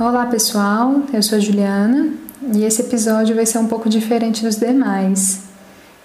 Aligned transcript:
Olá 0.00 0.24
pessoal, 0.24 1.02
eu 1.12 1.22
sou 1.22 1.36
a 1.36 1.40
Juliana 1.42 2.14
e 2.54 2.64
esse 2.64 2.80
episódio 2.80 3.36
vai 3.36 3.44
ser 3.44 3.58
um 3.58 3.66
pouco 3.66 3.86
diferente 3.86 4.42
dos 4.42 4.56
demais. 4.56 5.42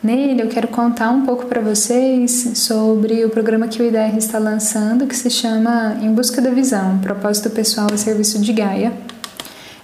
Nele 0.03 0.41
eu 0.41 0.49
quero 0.49 0.67
contar 0.67 1.11
um 1.11 1.25
pouco 1.25 1.45
para 1.45 1.61
vocês 1.61 2.51
sobre 2.55 3.23
o 3.23 3.29
programa 3.29 3.69
que 3.69 3.81
o 3.81 3.85
IDR 3.85 4.17
está 4.17 4.37
lançando 4.37 5.07
que 5.07 5.15
se 5.15 5.29
chama 5.29 5.95
Em 6.01 6.13
Busca 6.13 6.41
da 6.41 6.49
Visão 6.49 6.97
Propósito 6.97 7.49
Pessoal 7.49 7.87
a 7.89 7.95
Serviço 7.95 8.37
de 8.37 8.51
Gaia. 8.51 8.91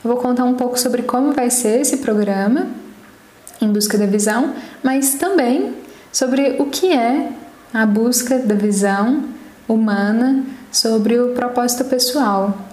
Eu 0.04 0.12
vou 0.12 0.18
contar 0.18 0.44
um 0.44 0.56
pouco 0.56 0.78
sobre 0.78 1.04
como 1.04 1.32
vai 1.32 1.50
ser 1.50 1.80
esse 1.80 1.96
programa 1.96 2.68
Em 3.62 3.72
Busca 3.72 3.98
da 3.98 4.08
Visão, 4.08 4.54
mas 4.84 5.14
também 5.14 5.74
sobre 6.12 6.58
o 6.60 6.66
que 6.66 6.92
é 6.92 7.32
a 7.74 7.86
busca 7.86 8.40
da 8.40 8.56
visão 8.56 9.24
humana 9.70 10.44
sobre 10.70 11.18
o 11.18 11.30
propósito 11.30 11.86
pessoal 11.86 12.71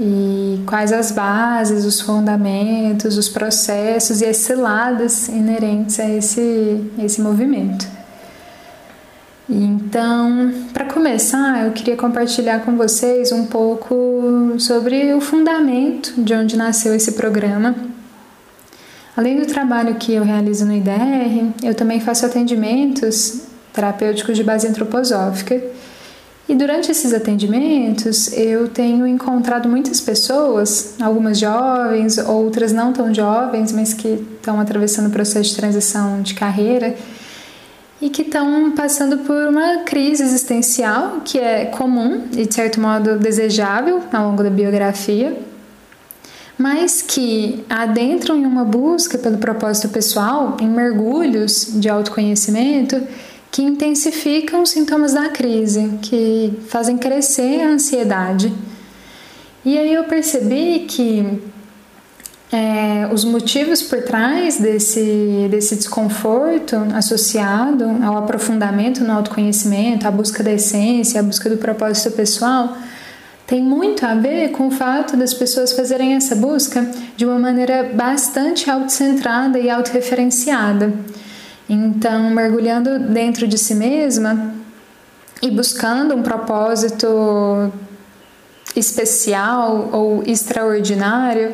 e 0.00 0.62
quais 0.66 0.92
as 0.92 1.10
bases, 1.10 1.84
os 1.84 2.00
fundamentos, 2.00 3.16
os 3.16 3.28
processos 3.28 4.20
e 4.20 4.26
as 4.26 4.36
ciladas 4.36 5.28
inerentes 5.28 5.98
a 5.98 6.08
esse, 6.08 6.90
esse 6.98 7.20
movimento. 7.20 7.86
Então, 9.50 10.52
para 10.74 10.84
começar, 10.84 11.64
eu 11.64 11.72
queria 11.72 11.96
compartilhar 11.96 12.60
com 12.60 12.76
vocês 12.76 13.32
um 13.32 13.46
pouco 13.46 14.54
sobre 14.58 15.14
o 15.14 15.20
fundamento 15.20 16.12
de 16.18 16.34
onde 16.34 16.56
nasceu 16.56 16.94
esse 16.94 17.12
programa. 17.12 17.74
Além 19.16 19.40
do 19.40 19.46
trabalho 19.46 19.96
que 19.96 20.12
eu 20.12 20.22
realizo 20.22 20.64
no 20.64 20.72
IDR, 20.72 21.50
eu 21.62 21.74
também 21.74 21.98
faço 21.98 22.26
atendimentos 22.26 23.40
terapêuticos 23.72 24.36
de 24.36 24.44
base 24.44 24.68
antroposófica 24.68 25.60
e 26.48 26.54
durante 26.54 26.90
esses 26.90 27.12
atendimentos, 27.12 28.32
eu 28.32 28.68
tenho 28.68 29.06
encontrado 29.06 29.68
muitas 29.68 30.00
pessoas, 30.00 30.94
algumas 30.98 31.38
jovens, 31.38 32.16
outras 32.16 32.72
não 32.72 32.90
tão 32.90 33.12
jovens, 33.12 33.70
mas 33.70 33.92
que 33.92 34.26
estão 34.36 34.58
atravessando 34.58 35.08
o 35.08 35.10
processo 35.10 35.50
de 35.50 35.56
transição 35.56 36.22
de 36.22 36.32
carreira 36.32 36.96
e 38.00 38.08
que 38.08 38.22
estão 38.22 38.72
passando 38.72 39.18
por 39.18 39.48
uma 39.48 39.78
crise 39.84 40.22
existencial 40.22 41.20
que 41.22 41.38
é 41.38 41.66
comum 41.66 42.24
e 42.32 42.46
de 42.46 42.54
certo 42.54 42.80
modo 42.80 43.18
desejável 43.18 44.00
ao 44.10 44.30
longo 44.30 44.42
da 44.42 44.48
biografia, 44.48 45.36
mas 46.56 47.02
que 47.02 47.62
adentram 47.68 48.36
em 48.36 48.46
uma 48.46 48.64
busca 48.64 49.18
pelo 49.18 49.36
propósito 49.36 49.90
pessoal, 49.90 50.56
em 50.60 50.68
mergulhos 50.68 51.72
de 51.74 51.90
autoconhecimento 51.90 53.02
que 53.58 53.62
intensificam 53.64 54.62
os 54.62 54.70
sintomas 54.70 55.14
da 55.14 55.30
crise, 55.30 55.98
que 56.00 56.56
fazem 56.68 56.96
crescer 56.96 57.60
a 57.60 57.70
ansiedade. 57.70 58.54
E 59.64 59.76
aí 59.76 59.92
eu 59.94 60.04
percebi 60.04 60.86
que 60.88 61.40
é, 62.52 63.08
os 63.12 63.24
motivos 63.24 63.82
por 63.82 64.00
trás 64.02 64.58
desse, 64.58 65.48
desse 65.50 65.74
desconforto 65.74 66.76
associado 66.94 67.84
ao 68.04 68.18
aprofundamento 68.18 69.02
no 69.02 69.12
autoconhecimento, 69.12 70.06
à 70.06 70.10
busca 70.12 70.40
da 70.44 70.52
essência, 70.52 71.18
à 71.18 71.22
busca 71.24 71.50
do 71.50 71.56
propósito 71.56 72.12
pessoal, 72.12 72.76
tem 73.44 73.60
muito 73.60 74.06
a 74.06 74.14
ver 74.14 74.50
com 74.52 74.68
o 74.68 74.70
fato 74.70 75.16
das 75.16 75.34
pessoas 75.34 75.72
fazerem 75.72 76.14
essa 76.14 76.36
busca 76.36 76.88
de 77.16 77.26
uma 77.26 77.40
maneira 77.40 77.90
bastante 77.92 78.70
autocentrada 78.70 79.58
e 79.58 79.68
autorreferenciada. 79.68 80.92
Então, 81.68 82.30
mergulhando 82.30 82.98
dentro 82.98 83.46
de 83.46 83.58
si 83.58 83.74
mesma 83.74 84.54
e 85.42 85.50
buscando 85.50 86.14
um 86.14 86.22
propósito 86.22 87.70
especial 88.74 89.90
ou 89.92 90.22
extraordinário, 90.24 91.52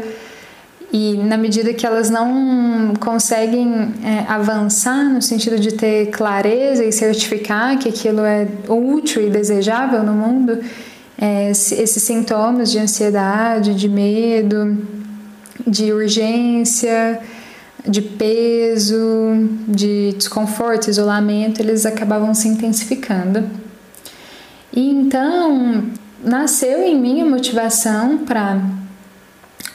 e 0.93 1.17
na 1.17 1.37
medida 1.37 1.75
que 1.75 1.85
elas 1.85 2.09
não 2.09 2.95
conseguem 3.01 3.93
é, 4.05 4.25
avançar 4.29 5.03
no 5.05 5.21
sentido 5.21 5.59
de 5.59 5.73
ter 5.73 6.07
clareza 6.11 6.85
e 6.85 6.93
certificar 6.93 7.77
que 7.79 7.89
aquilo 7.89 8.21
é 8.21 8.47
útil 8.69 9.27
e 9.27 9.29
desejável 9.29 10.05
no 10.05 10.13
mundo, 10.13 10.61
é, 11.19 11.51
esses 11.51 12.01
sintomas 12.01 12.71
de 12.71 12.79
ansiedade, 12.79 13.75
de 13.75 13.89
medo, 13.89 14.87
de 15.67 15.93
urgência, 15.93 17.21
de 17.87 18.01
peso, 18.01 18.97
de 19.69 20.13
desconforto, 20.17 20.89
isolamento, 20.89 21.61
eles 21.61 21.85
acabavam 21.85 22.35
se 22.35 22.49
intensificando. 22.49 23.45
E 24.73 24.91
então 24.91 25.85
nasceu 26.23 26.83
em 26.83 26.99
mim 26.99 27.21
a 27.21 27.27
motivação 27.27 28.19
para 28.19 28.61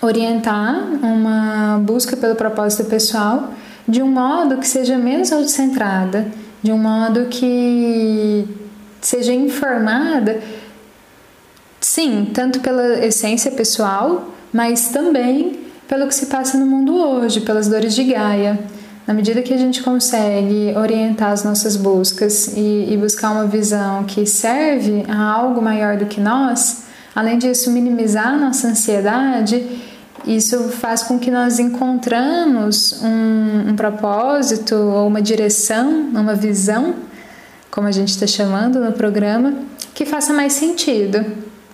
orientar 0.01 0.89
uma 1.01 1.79
busca 1.79 2.17
pelo 2.17 2.35
propósito 2.35 2.85
pessoal 2.85 3.53
de 3.87 4.01
um 4.01 4.11
modo 4.11 4.57
que 4.57 4.67
seja 4.67 4.97
menos 4.97 5.31
autocentrada, 5.31 6.27
de 6.61 6.71
um 6.71 6.77
modo 6.77 7.25
que 7.25 8.47
seja 9.01 9.33
informada, 9.33 10.41
sim, 11.79 12.29
tanto 12.33 12.59
pela 12.59 13.03
essência 13.05 13.51
pessoal, 13.51 14.31
mas 14.53 14.89
também 14.89 15.68
pelo 15.89 16.07
que 16.07 16.13
se 16.13 16.27
passa 16.27 16.55
no 16.55 16.67
mundo 16.67 16.95
hoje, 16.95 17.41
pelas 17.41 17.67
dores 17.67 17.95
de 17.95 18.03
Gaia. 18.03 18.59
Na 19.07 19.13
medida 19.13 19.41
que 19.41 19.51
a 19.51 19.57
gente 19.57 19.81
consegue 19.81 20.71
orientar 20.77 21.31
as 21.31 21.43
nossas 21.43 21.75
buscas 21.75 22.55
e, 22.55 22.89
e 22.91 22.95
buscar 22.95 23.31
uma 23.31 23.47
visão 23.47 24.03
que 24.03 24.23
serve 24.23 25.03
a 25.07 25.19
algo 25.19 25.59
maior 25.59 25.97
do 25.97 26.05
que 26.05 26.21
nós, 26.21 26.83
além 27.15 27.39
disso, 27.39 27.71
minimizar 27.71 28.27
a 28.27 28.37
nossa 28.37 28.67
ansiedade, 28.67 29.65
isso 30.27 30.69
faz 30.69 31.01
com 31.01 31.17
que 31.17 31.31
nós 31.31 31.57
encontramos 31.57 33.01
um, 33.01 33.71
um 33.71 33.75
propósito 33.75 34.75
ou 34.75 35.07
uma 35.07 35.23
direção, 35.23 35.89
uma 36.13 36.35
visão, 36.35 36.93
como 37.71 37.87
a 37.87 37.91
gente 37.91 38.09
está 38.09 38.27
chamando 38.27 38.79
no 38.79 38.91
programa, 38.91 39.55
que 39.95 40.05
faça 40.05 40.33
mais 40.33 40.53
sentido, 40.53 41.25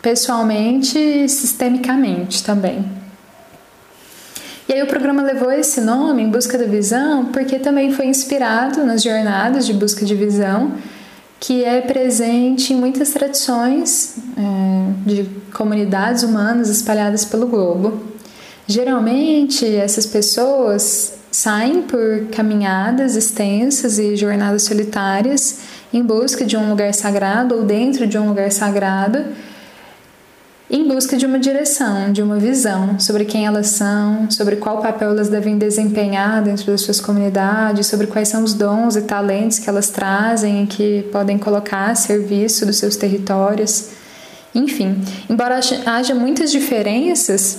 pessoalmente 0.02 0.98
e 0.98 1.28
sistemicamente 1.28 2.42
também. 2.42 2.95
E 4.68 4.74
aí 4.74 4.82
o 4.82 4.88
programa 4.88 5.22
levou 5.22 5.52
esse 5.52 5.80
nome, 5.80 6.24
Em 6.24 6.30
Busca 6.30 6.58
da 6.58 6.66
Visão, 6.66 7.26
porque 7.26 7.60
também 7.60 7.92
foi 7.92 8.08
inspirado 8.08 8.84
nas 8.84 9.04
jornadas 9.04 9.66
de 9.66 9.74
busca 9.74 10.04
de 10.04 10.16
visão, 10.16 10.72
que 11.40 11.64
é 11.64 11.82
presente 11.82 12.74
em 12.74 12.76
muitas 12.76 13.12
tradições 13.12 14.16
é, 14.36 15.10
de 15.10 15.30
comunidades 15.54 16.24
humanas 16.24 16.70
espalhadas 16.70 17.24
pelo 17.24 17.46
globo. 17.46 18.02
Geralmente, 18.68 19.66
essas 19.66 20.08
pessoas 20.08 21.14
saem 21.32 21.84
por 21.84 22.28
caminhadas 22.32 23.16
extensas 23.16 24.00
e 24.00 24.16
jornadas 24.16 24.64
solitárias 24.64 25.60
em 25.94 26.02
busca 26.02 26.44
de 26.44 26.58
um 26.58 26.70
lugar 26.70 26.92
sagrado 26.94 27.56
ou 27.56 27.64
dentro 27.64 28.08
de 28.08 28.18
um 28.18 28.30
lugar 28.30 28.52
sagrado 28.52 29.26
em 30.70 30.88
busca 30.88 31.16
de 31.16 31.26
uma 31.26 31.38
direção, 31.38 32.12
de 32.12 32.24
uma 32.24 32.38
visão 32.38 33.00
sobre 33.00 33.26
quem 33.26 33.46
elas 33.46 33.68
são, 33.68 34.30
sobre 34.32 34.56
qual 34.56 34.82
papel 34.82 35.12
elas 35.12 35.30
devem 35.30 35.58
desempenhar 35.58 36.42
dentro 36.42 36.66
das 36.66 36.82
suas 36.82 37.00
comunidades, 37.00 37.86
sobre 37.86 38.08
quais 38.08 38.30
são 38.30 38.44
os 38.44 38.54
dons 38.54 38.96
e 38.96 39.04
talentos 39.04 39.60
que 39.60 39.70
elas 39.70 39.90
trazem 39.90 40.64
e 40.64 40.68
que 40.68 41.04
podem 41.12 41.38
colocar 41.38 41.92
a 41.92 41.96
serviço 41.96 42.66
dos 42.66 42.78
seus 42.78 42.96
territórios. 42.96 43.90
Enfim, 44.56 45.02
embora 45.30 45.60
haja 45.86 46.16
muitas 46.16 46.52
diferenças 46.52 47.58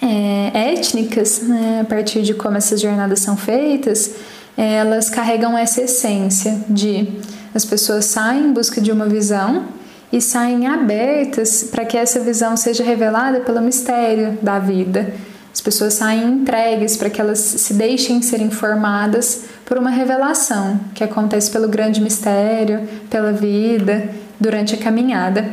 é, 0.00 0.74
étnicas 0.74 1.40
né, 1.42 1.80
a 1.80 1.84
partir 1.84 2.22
de 2.22 2.34
como 2.34 2.56
essas 2.56 2.80
jornadas 2.80 3.18
são 3.20 3.36
feitas, 3.36 4.12
elas 4.56 5.10
carregam 5.10 5.58
essa 5.58 5.82
essência 5.82 6.64
de 6.68 7.08
as 7.54 7.64
pessoas 7.64 8.04
saem 8.04 8.46
em 8.46 8.52
busca 8.52 8.80
de 8.80 8.92
uma 8.92 9.06
visão 9.06 9.66
e 10.12 10.20
saem 10.20 10.66
abertas 10.66 11.64
para 11.64 11.84
que 11.84 11.96
essa 11.96 12.20
visão 12.20 12.56
seja 12.56 12.84
revelada 12.84 13.40
pelo 13.40 13.60
mistério 13.60 14.38
da 14.42 14.58
vida. 14.58 15.12
As 15.52 15.60
pessoas 15.60 15.94
saem 15.94 16.24
entregues 16.24 16.96
para 16.96 17.08
que 17.08 17.20
elas 17.20 17.38
se 17.38 17.74
deixem 17.74 18.20
ser 18.20 18.40
informadas 18.40 19.44
por 19.64 19.78
uma 19.78 19.90
revelação 19.90 20.78
que 20.94 21.02
acontece 21.02 21.50
pelo 21.50 21.68
grande 21.68 22.00
mistério, 22.00 22.86
pela 23.08 23.32
vida, 23.32 24.10
durante 24.38 24.74
a 24.74 24.78
caminhada. 24.78 25.48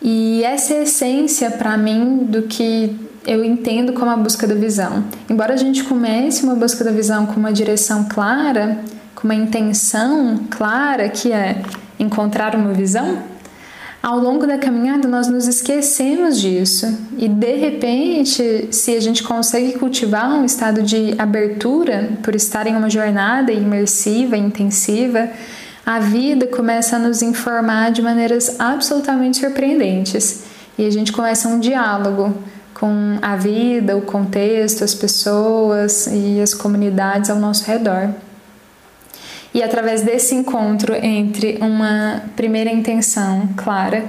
E 0.00 0.42
essa 0.44 0.74
é 0.74 0.80
a 0.80 0.82
essência 0.82 1.50
para 1.50 1.76
mim 1.78 2.26
do 2.28 2.42
que 2.42 2.94
eu 3.26 3.44
entendo 3.44 3.92
como 3.92 4.10
a 4.10 4.16
busca 4.16 4.46
da 4.46 4.54
visão. 4.54 5.04
Embora 5.30 5.54
a 5.54 5.56
gente 5.56 5.84
comece 5.84 6.42
uma 6.42 6.54
busca 6.54 6.84
da 6.84 6.90
visão 6.90 7.24
com 7.24 7.38
uma 7.38 7.52
direção 7.52 8.04
clara, 8.04 8.78
com 9.14 9.28
uma 9.28 9.34
intenção 9.34 10.40
clara, 10.50 11.08
que 11.08 11.32
é 11.32 11.62
encontrar 12.02 12.54
uma 12.54 12.72
visão? 12.72 13.22
Ao 14.02 14.18
longo 14.18 14.48
da 14.48 14.58
caminhada, 14.58 15.06
nós 15.06 15.28
nos 15.28 15.46
esquecemos 15.46 16.40
disso 16.40 16.92
e 17.16 17.28
de 17.28 17.54
repente, 17.54 18.66
se 18.72 18.96
a 18.96 19.00
gente 19.00 19.22
consegue 19.22 19.78
cultivar 19.78 20.28
um 20.32 20.44
estado 20.44 20.82
de 20.82 21.14
abertura 21.16 22.10
por 22.20 22.34
estar 22.34 22.66
em 22.66 22.74
uma 22.74 22.90
jornada 22.90 23.52
imersiva, 23.52 24.36
intensiva, 24.36 25.30
a 25.86 26.00
vida 26.00 26.48
começa 26.48 26.96
a 26.96 26.98
nos 26.98 27.22
informar 27.22 27.92
de 27.92 28.02
maneiras 28.02 28.58
absolutamente 28.58 29.38
surpreendentes. 29.38 30.44
e 30.76 30.86
a 30.86 30.90
gente 30.90 31.12
começa 31.12 31.48
um 31.48 31.60
diálogo 31.60 32.34
com 32.74 33.18
a 33.22 33.36
vida, 33.36 33.96
o 33.96 34.02
contexto, 34.02 34.82
as 34.82 34.94
pessoas 34.94 36.08
e 36.08 36.40
as 36.40 36.54
comunidades 36.54 37.30
ao 37.30 37.38
nosso 37.38 37.64
redor. 37.64 38.12
E 39.54 39.62
através 39.62 40.02
desse 40.02 40.34
encontro 40.34 40.94
entre 40.94 41.58
uma 41.60 42.22
primeira 42.34 42.70
intenção 42.70 43.48
clara 43.56 44.04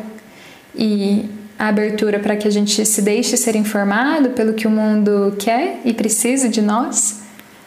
e 0.73 1.29
a 1.59 1.67
abertura 1.67 2.19
para 2.19 2.35
que 2.35 2.47
a 2.47 2.51
gente 2.51 2.85
se 2.85 3.01
deixe 3.01 3.35
ser 3.35 3.55
informado 3.55 4.31
pelo 4.31 4.53
que 4.53 4.67
o 4.67 4.71
mundo 4.71 5.35
quer 5.37 5.81
e 5.83 5.93
precisa 5.93 6.47
de 6.47 6.61
nós, 6.61 7.21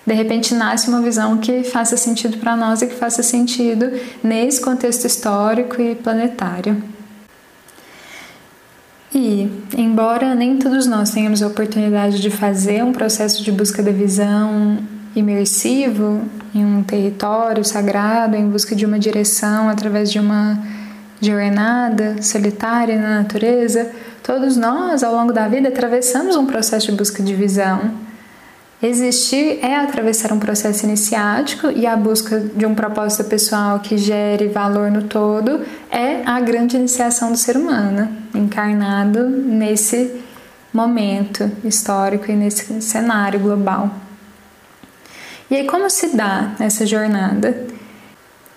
de 0.07 0.15
repente 0.15 0.55
nasce 0.55 0.89
uma 0.89 1.03
visão 1.03 1.37
que 1.39 1.65
faça 1.65 1.97
sentido 1.97 2.39
para 2.39 2.57
nós 2.57 2.81
e 2.81 2.87
que 2.87 2.95
faça 2.95 3.23
sentido 3.23 3.91
nesse 4.23 4.61
contexto 4.61 5.05
histórico 5.05 5.81
e 5.81 5.95
planetário. 5.95 6.83
E, 9.15 9.51
embora 9.77 10.35
nem 10.35 10.59
todos 10.59 10.87
nós 10.87 11.11
tenhamos 11.11 11.43
a 11.43 11.47
oportunidade 11.47 12.21
de 12.21 12.31
fazer 12.31 12.85
um 12.85 12.93
processo 12.93 13.43
de 13.43 13.51
busca 13.51 13.83
da 13.83 13.91
visão 13.91 14.79
imersivo 15.17 16.23
em 16.55 16.65
um 16.65 16.83
território 16.83 17.65
sagrado, 17.65 18.37
em 18.37 18.49
busca 18.49 18.77
de 18.77 18.85
uma 18.85 18.99
direção 18.99 19.69
através 19.69 20.13
de 20.13 20.19
uma 20.19 20.63
jornada 21.21 22.23
solitária 22.23 23.01
na 23.01 23.23
natureza, 23.23 23.91
todos 24.23 24.57
nós, 24.57 25.03
ao 25.03 25.15
longo 25.15 25.33
da 25.33 25.49
vida, 25.49 25.69
atravessamos 25.69 26.37
um 26.37 26.47
processo 26.47 26.91
de 26.91 26.97
busca 26.97 27.23
de 27.23 27.35
visão. 27.35 27.91
Existir 28.83 29.59
é 29.63 29.75
atravessar 29.75 30.35
um 30.35 30.39
processo 30.39 30.85
iniciático 30.85 31.71
e 31.71 31.87
a 31.87 31.97
busca 31.97 32.39
de 32.39 32.67
um 32.67 32.75
propósito 32.75 33.25
pessoal 33.25 33.81
que 33.81 33.97
gere 33.97 34.49
valor 34.49 34.91
no 34.91 35.05
todo 35.05 35.63
é 35.91 36.21
a 36.27 36.39
grande 36.41 36.77
iniciação 36.77 37.33
do 37.33 37.39
ser 37.39 37.57
humano, 37.57 38.07
encarnado 38.35 39.27
nesse 39.31 40.13
momento 40.75 41.51
histórico 41.65 42.31
e 42.31 42.35
nesse 42.35 42.83
cenário 42.83 43.41
global. 43.41 44.06
E 45.51 45.55
aí, 45.55 45.67
como 45.67 45.89
se 45.89 46.17
dá 46.17 46.55
essa 46.59 46.85
jornada? 46.85 47.67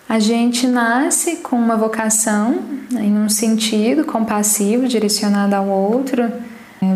A 0.08 0.18
gente 0.18 0.66
nasce 0.66 1.38
com 1.38 1.56
uma 1.56 1.78
vocação 1.78 2.64
em 3.00 3.16
um 3.16 3.30
sentido 3.30 4.04
compassivo, 4.04 4.88
direcionado 4.88 5.54
ao 5.54 5.68
outro. 5.68 6.32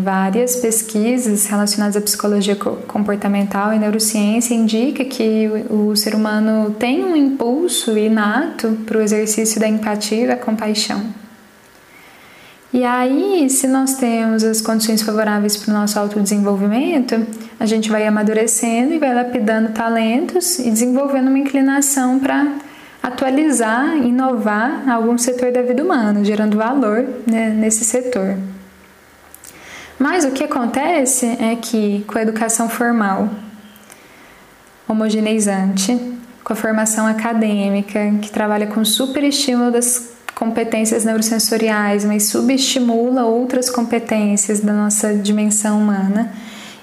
Várias 0.02 0.56
pesquisas 0.56 1.46
relacionadas 1.46 1.96
à 1.96 2.00
psicologia 2.00 2.56
comportamental 2.56 3.72
e 3.72 3.78
neurociência 3.78 4.52
indicam 4.54 5.06
que 5.06 5.48
o 5.70 5.94
ser 5.94 6.16
humano 6.16 6.74
tem 6.76 7.04
um 7.04 7.14
impulso 7.14 7.96
inato 7.96 8.78
para 8.84 8.98
o 8.98 9.02
exercício 9.02 9.60
da 9.60 9.68
empatia 9.68 10.24
e 10.24 10.26
da 10.26 10.36
compaixão. 10.36 11.23
E 12.74 12.82
aí, 12.84 13.48
se 13.48 13.68
nós 13.68 13.94
temos 13.94 14.42
as 14.42 14.60
condições 14.60 15.00
favoráveis 15.00 15.56
para 15.56 15.70
o 15.70 15.74
nosso 15.74 15.96
autodesenvolvimento, 15.96 17.24
a 17.60 17.66
gente 17.66 17.88
vai 17.88 18.04
amadurecendo 18.04 18.92
e 18.92 18.98
vai 18.98 19.14
lapidando 19.14 19.70
talentos 19.70 20.58
e 20.58 20.72
desenvolvendo 20.72 21.28
uma 21.28 21.38
inclinação 21.38 22.18
para 22.18 22.52
atualizar, 23.00 23.96
inovar 23.98 24.90
algum 24.90 25.16
setor 25.16 25.52
da 25.52 25.62
vida 25.62 25.84
humana, 25.84 26.24
gerando 26.24 26.56
valor 26.56 27.06
né, 27.24 27.50
nesse 27.50 27.84
setor. 27.84 28.36
Mas 29.96 30.24
o 30.24 30.32
que 30.32 30.42
acontece 30.42 31.26
é 31.40 31.54
que 31.54 32.04
com 32.08 32.18
a 32.18 32.22
educação 32.22 32.68
formal, 32.68 33.30
homogeneizante, 34.88 35.96
com 36.42 36.52
a 36.52 36.56
formação 36.56 37.06
acadêmica, 37.06 38.00
que 38.20 38.32
trabalha 38.32 38.66
com 38.66 38.84
superestímulo 38.84 39.70
das 39.70 40.13
competências 40.34 41.04
neurosensoriais, 41.04 42.04
mas 42.04 42.24
subestimula 42.24 43.24
outras 43.24 43.70
competências 43.70 44.60
da 44.60 44.72
nossa 44.72 45.14
dimensão 45.14 45.80
humana, 45.80 46.32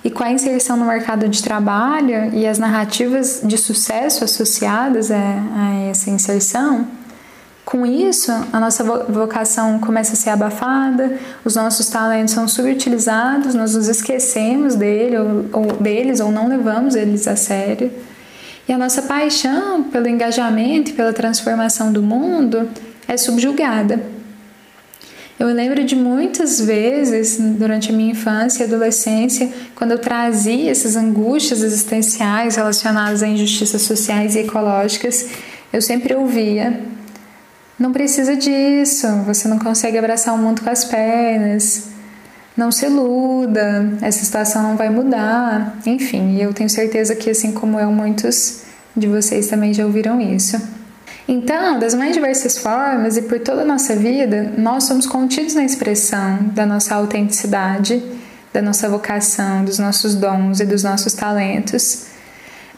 e 0.03 0.09
com 0.09 0.24
a 0.24 0.31
inserção 0.31 0.77
no 0.77 0.86
mercado 0.86 1.27
de 1.27 1.44
trabalho 1.44 2.33
e 2.33 2.48
as 2.48 2.57
narrativas 2.57 3.42
de 3.44 3.57
sucesso 3.57 4.24
associadas 4.24 5.12
a, 5.12 5.15
a 5.15 5.89
essa 5.89 6.09
inserção, 6.09 6.88
com 7.63 7.86
isso, 7.86 8.31
a 8.51 8.59
nossa 8.59 8.83
vocação 8.83 9.80
começa 9.80 10.13
a 10.13 10.15
ser 10.15 10.31
abafada, 10.31 11.18
os 11.45 11.56
nossos 11.56 11.88
talentos 11.88 12.33
são 12.33 12.47
subutilizados, 12.47 13.54
nós 13.54 13.75
nos 13.75 13.88
esquecemos 13.88 14.75
dele, 14.75 15.18
ou, 15.18 15.45
ou, 15.54 15.65
deles 15.77 16.19
ou 16.19 16.31
não 16.31 16.50
levamos 16.50 16.95
eles 16.95 17.27
a 17.27 17.36
sério. 17.36 17.89
E 18.68 18.74
a 18.74 18.77
nossa 18.77 19.04
paixão 19.04 19.83
pelo 19.83 20.07
engajamento 20.07 20.92
e 20.92 20.94
pela 20.94 21.13
transformação 21.13 21.94
do 21.94 22.01
mundo 22.01 22.68
é 23.07 23.18
subjugada. 23.18 24.01
Eu 25.42 25.48
lembro 25.48 25.83
de 25.83 25.95
muitas 25.95 26.62
vezes 26.62 27.39
durante 27.39 27.89
a 27.89 27.95
minha 27.95 28.12
infância 28.12 28.63
e 28.63 28.68
adolescência, 28.68 29.50
quando 29.75 29.89
eu 29.89 29.98
trazia 29.98 30.69
essas 30.69 30.95
angústias 30.95 31.63
existenciais 31.63 32.57
relacionadas 32.57 33.24
a 33.24 33.27
injustiças 33.27 33.81
sociais 33.81 34.36
e 34.36 34.42
ecológicas, 34.42 35.30
eu 35.74 35.81
sempre 35.81 36.13
ouvia: 36.13 36.80
não 37.80 37.92
precisa 37.92 38.36
disso, 38.36 39.07
você 39.25 39.47
não 39.47 39.57
consegue 39.57 39.97
abraçar 39.97 40.36
o 40.36 40.38
mundo 40.38 40.62
com 40.62 40.69
as 40.69 40.86
pernas, 40.86 41.88
não 42.56 42.71
se 42.71 42.86
iluda, 42.86 43.97
essa 44.01 44.24
situação 44.24 44.62
não 44.62 44.77
vai 44.77 44.92
mudar. 44.92 45.75
Enfim, 45.88 46.38
eu 46.39 46.54
tenho 46.54 46.69
certeza 46.69 47.15
que, 47.15 47.31
assim 47.31 47.51
como 47.51 47.80
eu, 47.80 47.92
muitos 47.92 48.62
de 48.95 49.07
vocês 49.07 49.47
também 49.47 49.74
já 49.74 49.86
ouviram 49.86 50.21
isso. 50.21 50.62
Então, 51.33 51.80
das 51.80 51.94
mais 51.94 52.13
diversas 52.13 52.57
formas 52.57 53.16
e 53.16 53.22
por 53.22 53.39
toda 53.39 53.62
a 53.62 53.66
nossa 53.66 53.95
vida, 53.95 54.51
nós 54.57 54.83
somos 54.83 55.07
contidos 55.07 55.56
na 55.56 55.63
expressão 55.63 56.39
da 56.54 56.66
nossa 56.66 56.94
autenticidade, 56.94 58.04
da 58.51 58.62
nossa 58.62 58.89
vocação, 58.89 59.63
dos 59.63 59.80
nossos 59.80 60.13
dons 60.13 60.60
e 60.60 60.66
dos 60.66 60.83
nossos 60.83 61.13
talentos. 61.13 62.07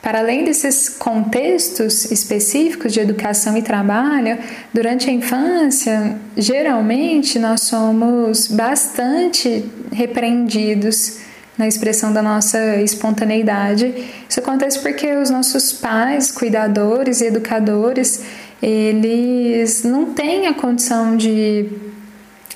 Para 0.04 0.20
além 0.20 0.44
desses 0.46 0.88
contextos 0.88 2.12
específicos 2.12 2.94
de 2.94 3.00
educação 3.00 3.58
e 3.58 3.64
trabalho, 3.64 4.38
durante 4.72 5.10
a 5.10 5.14
infância, 5.14 6.16
geralmente 6.38 7.40
nós 7.40 7.62
somos 7.62 8.46
bastante 8.46 9.68
repreendidos 9.92 11.18
na 11.58 11.68
expressão 11.68 12.12
da 12.12 12.22
nossa 12.22 12.78
espontaneidade. 12.78 13.94
Isso 14.28 14.40
acontece 14.40 14.80
porque 14.80 15.16
os 15.16 15.30
nossos 15.30 15.72
pais, 15.72 16.32
cuidadores 16.32 17.22
e 17.22 17.26
educadores, 17.26 18.24
eles 18.66 19.84
não 19.84 20.14
têm 20.14 20.48
a 20.48 20.54
condição 20.54 21.18
de 21.18 21.68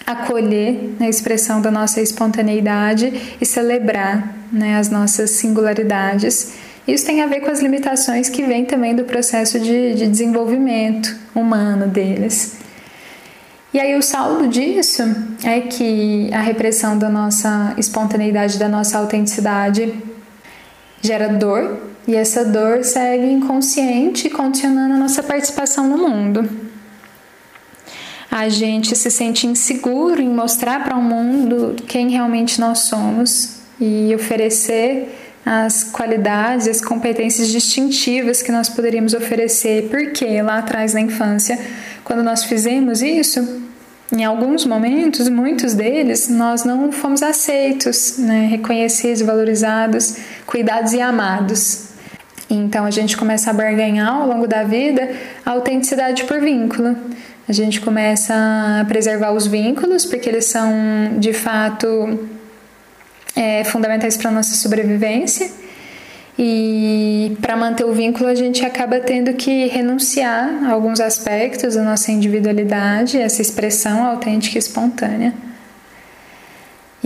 acolher 0.06 0.96
a 1.02 1.10
expressão 1.10 1.62
da 1.62 1.70
nossa 1.70 2.02
espontaneidade 2.02 3.36
e 3.42 3.46
celebrar 3.46 4.34
né, 4.50 4.78
as 4.78 4.90
nossas 4.90 5.32
singularidades. 5.32 6.54
Isso 6.88 7.06
tem 7.06 7.22
a 7.22 7.28
ver 7.28 7.42
com 7.42 7.52
as 7.52 7.60
limitações 7.60 8.30
que 8.30 8.42
vêm 8.44 8.64
também 8.64 8.96
do 8.96 9.04
processo 9.04 9.60
de, 9.60 9.96
de 9.96 10.08
desenvolvimento 10.08 11.14
humano 11.36 11.88
deles. 11.88 12.56
E 13.74 13.80
aí 13.80 13.94
o 13.98 14.02
saldo 14.02 14.48
disso 14.48 15.04
é 15.44 15.60
que 15.60 16.30
a 16.34 16.40
repressão 16.40 16.98
da 16.98 17.10
nossa 17.10 17.74
espontaneidade, 17.78 18.58
da 18.58 18.70
nossa 18.70 18.98
autenticidade 18.98 19.94
gera 21.02 21.28
dor 21.30 21.80
e 22.08 22.16
essa 22.16 22.46
dor 22.46 22.84
segue 22.84 23.26
inconsciente, 23.26 24.30
condicionando 24.30 24.94
a 24.94 24.98
nossa 24.98 25.22
participação 25.22 25.88
no 25.88 25.98
mundo. 25.98 26.50
A 28.30 28.50
gente 28.50 28.96
se 28.96 29.10
sente 29.10 29.48
inseguro 29.48 30.22
em 30.22 30.30
mostrar 30.30 30.84
para 30.84 30.96
o 30.96 31.02
mundo 31.02 31.76
quem 31.88 32.10
realmente 32.10 32.60
nós 32.60 32.80
somos 32.80 33.58
e 33.80 34.14
oferecer 34.16 35.16
as 35.46 35.84
qualidades, 35.84 36.68
as 36.68 36.82
competências 36.82 37.48
distintivas 37.48 38.42
que 38.42 38.52
nós 38.52 38.68
poderíamos 38.68 39.14
oferecer. 39.14 39.88
Porque 39.90 40.42
lá 40.42 40.60
atrás 40.60 40.94
na 40.94 41.02
infância, 41.02 41.58
quando 42.04 42.22
nós 42.22 42.44
fizemos 42.44 43.02
isso, 43.02 43.64
em 44.12 44.24
alguns 44.24 44.66
momentos, 44.66 45.28
muitos 45.30 45.74
deles, 45.74 46.30
nós 46.30 46.64
não 46.64 46.92
fomos 46.92 47.22
aceitos, 47.22 48.18
né, 48.18 48.48
reconhecidos, 48.48 49.22
valorizados, 49.22 50.16
cuidados 50.48 50.94
e 50.94 51.02
amados. 51.02 51.90
Então 52.50 52.86
a 52.86 52.92
gente 52.92 53.18
começa 53.18 53.52
a 53.52 53.54
barganhar 53.54 54.10
ao 54.10 54.28
longo 54.28 54.48
da 54.48 54.64
vida 54.64 55.12
a 55.46 55.52
autenticidade 55.52 56.24
por 56.24 56.40
vínculo. 56.40 56.96
A 57.48 57.54
gente 57.54 57.80
começa 57.82 58.34
a 58.34 58.86
preservar 58.86 59.32
os 59.32 59.46
vínculos, 59.46 60.06
porque 60.06 60.28
eles 60.28 60.46
são 60.46 60.72
de 61.18 61.34
fato 61.34 62.28
é, 63.36 63.64
fundamentais 63.66 64.18
para 64.18 64.32
nossa 64.32 64.56
sobrevivência. 64.56 65.50
E 66.40 67.36
para 67.42 67.56
manter 67.58 67.84
o 67.84 67.94
vínculo, 67.94 68.30
a 68.30 68.36
gente 68.36 68.64
acaba 68.66 69.00
tendo 69.00 69.34
que 69.34 69.68
renunciar 69.68 70.66
a 70.66 70.72
alguns 70.72 71.00
aspectos 71.00 71.76
da 71.76 71.84
nossa 71.84 72.12
individualidade, 72.12 73.18
essa 73.18 73.42
expressão 73.42 74.06
autêntica 74.06 74.58
e 74.58 74.60
espontânea. 74.60 75.34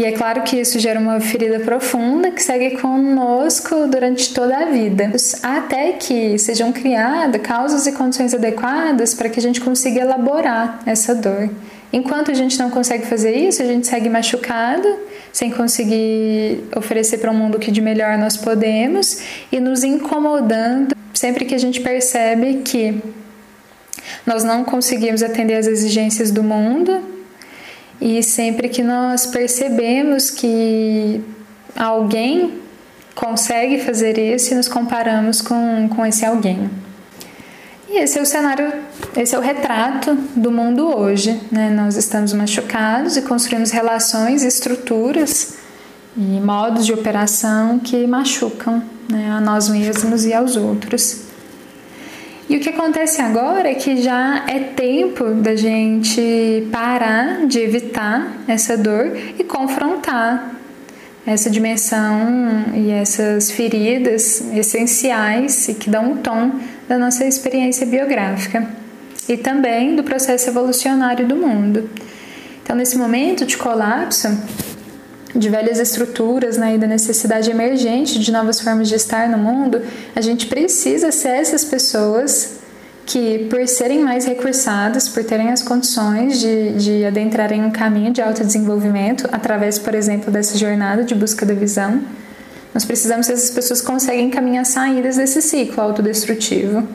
E 0.01 0.03
é 0.03 0.13
claro 0.13 0.41
que 0.41 0.59
isso 0.59 0.79
gera 0.79 0.99
uma 0.99 1.19
ferida 1.19 1.59
profunda 1.59 2.31
que 2.31 2.41
segue 2.41 2.71
conosco 2.79 3.85
durante 3.85 4.33
toda 4.33 4.57
a 4.57 4.65
vida, 4.65 5.11
até 5.43 5.91
que 5.91 6.39
sejam 6.39 6.71
criadas 6.71 7.39
causas 7.39 7.85
e 7.85 7.91
condições 7.91 8.33
adequadas 8.33 9.13
para 9.13 9.29
que 9.29 9.39
a 9.39 9.41
gente 9.43 9.61
consiga 9.61 10.01
elaborar 10.01 10.79
essa 10.87 11.13
dor. 11.13 11.51
Enquanto 11.93 12.31
a 12.31 12.33
gente 12.33 12.57
não 12.57 12.71
consegue 12.71 13.05
fazer 13.05 13.35
isso, 13.35 13.61
a 13.61 13.65
gente 13.65 13.85
segue 13.85 14.09
machucado, 14.09 14.87
sem 15.31 15.51
conseguir 15.51 16.63
oferecer 16.75 17.19
para 17.19 17.29
o 17.29 17.35
mundo 17.35 17.57
o 17.57 17.59
que 17.59 17.69
de 17.69 17.79
melhor 17.79 18.17
nós 18.17 18.35
podemos 18.35 19.19
e 19.51 19.59
nos 19.59 19.83
incomodando 19.83 20.95
sempre 21.13 21.45
que 21.45 21.53
a 21.53 21.59
gente 21.59 21.79
percebe 21.79 22.63
que 22.65 22.99
nós 24.25 24.43
não 24.43 24.63
conseguimos 24.63 25.21
atender 25.21 25.57
às 25.57 25.67
exigências 25.67 26.31
do 26.31 26.41
mundo 26.41 27.20
e 28.01 28.23
sempre 28.23 28.67
que 28.67 28.81
nós 28.81 29.27
percebemos 29.27 30.31
que 30.31 31.21
alguém 31.75 32.59
consegue 33.13 33.77
fazer 33.77 34.17
isso 34.17 34.51
e 34.53 34.55
nos 34.55 34.67
comparamos 34.67 35.39
com, 35.39 35.87
com 35.87 36.03
esse 36.03 36.25
alguém. 36.25 36.67
E 37.87 37.99
esse 37.99 38.17
é 38.17 38.21
o 38.21 38.25
cenário, 38.25 38.73
esse 39.15 39.35
é 39.35 39.37
o 39.37 39.41
retrato 39.41 40.15
do 40.35 40.51
mundo 40.51 40.87
hoje. 40.87 41.39
Né? 41.51 41.69
Nós 41.69 41.95
estamos 41.95 42.33
machucados 42.33 43.17
e 43.17 43.21
construímos 43.21 43.69
relações, 43.69 44.43
estruturas 44.43 45.57
e 46.17 46.39
modos 46.39 46.85
de 46.85 46.93
operação 46.93 47.79
que 47.79 48.07
machucam 48.07 48.81
né, 49.09 49.29
a 49.29 49.39
nós 49.39 49.69
mesmos 49.69 50.25
e 50.25 50.33
aos 50.33 50.55
outros. 50.55 51.30
E 52.49 52.57
o 52.57 52.59
que 52.59 52.69
acontece 52.69 53.21
agora 53.21 53.69
é 53.69 53.75
que 53.75 54.01
já 54.01 54.43
é 54.47 54.59
tempo 54.59 55.25
da 55.35 55.55
gente 55.55 56.67
parar 56.71 57.45
de 57.47 57.59
evitar 57.59 58.43
essa 58.47 58.77
dor 58.77 59.15
e 59.37 59.43
confrontar 59.43 60.55
essa 61.25 61.49
dimensão 61.49 62.65
e 62.75 62.89
essas 62.89 63.51
feridas 63.51 64.41
essenciais 64.53 65.69
e 65.69 65.75
que 65.75 65.89
dão 65.89 66.13
um 66.13 66.17
tom 66.17 66.51
da 66.87 66.97
nossa 66.97 67.25
experiência 67.25 67.85
biográfica 67.85 68.67
e 69.29 69.37
também 69.37 69.95
do 69.95 70.03
processo 70.03 70.49
evolucionário 70.49 71.27
do 71.27 71.35
mundo. 71.35 71.89
Então, 72.63 72.75
nesse 72.75 72.97
momento 72.97 73.45
de 73.45 73.55
colapso 73.55 74.27
de 75.35 75.49
velhas 75.49 75.79
estruturas 75.79 76.57
né, 76.57 76.75
e 76.75 76.77
da 76.77 76.87
necessidade 76.87 77.49
emergente 77.49 78.19
de 78.19 78.31
novas 78.31 78.59
formas 78.59 78.89
de 78.89 78.95
estar 78.95 79.29
no 79.29 79.37
mundo, 79.37 79.81
a 80.15 80.21
gente 80.21 80.47
precisa 80.47 81.11
ser 81.11 81.29
essas 81.29 81.63
pessoas 81.63 82.59
que, 83.05 83.47
por 83.49 83.67
serem 83.67 83.99
mais 83.99 84.25
recursadas, 84.25 85.09
por 85.09 85.23
terem 85.23 85.49
as 85.49 85.61
condições 85.61 86.39
de, 86.39 86.73
de 86.73 87.05
adentrarem 87.05 87.63
um 87.63 87.71
caminho 87.71 88.11
de 88.11 88.21
autodesenvolvimento, 88.21 89.27
através, 89.31 89.79
por 89.79 89.95
exemplo, 89.95 90.31
dessa 90.31 90.57
jornada 90.57 91.03
de 91.03 91.15
busca 91.15 91.45
da 91.45 91.53
visão, 91.53 92.01
nós 92.73 92.85
precisamos 92.85 93.27
que 93.27 93.33
essas 93.33 93.51
pessoas 93.51 93.81
conseguem 93.81 94.29
caminhar 94.29 94.65
saídas 94.65 95.17
desse 95.17 95.41
ciclo 95.41 95.81
autodestrutivo. 95.83 96.87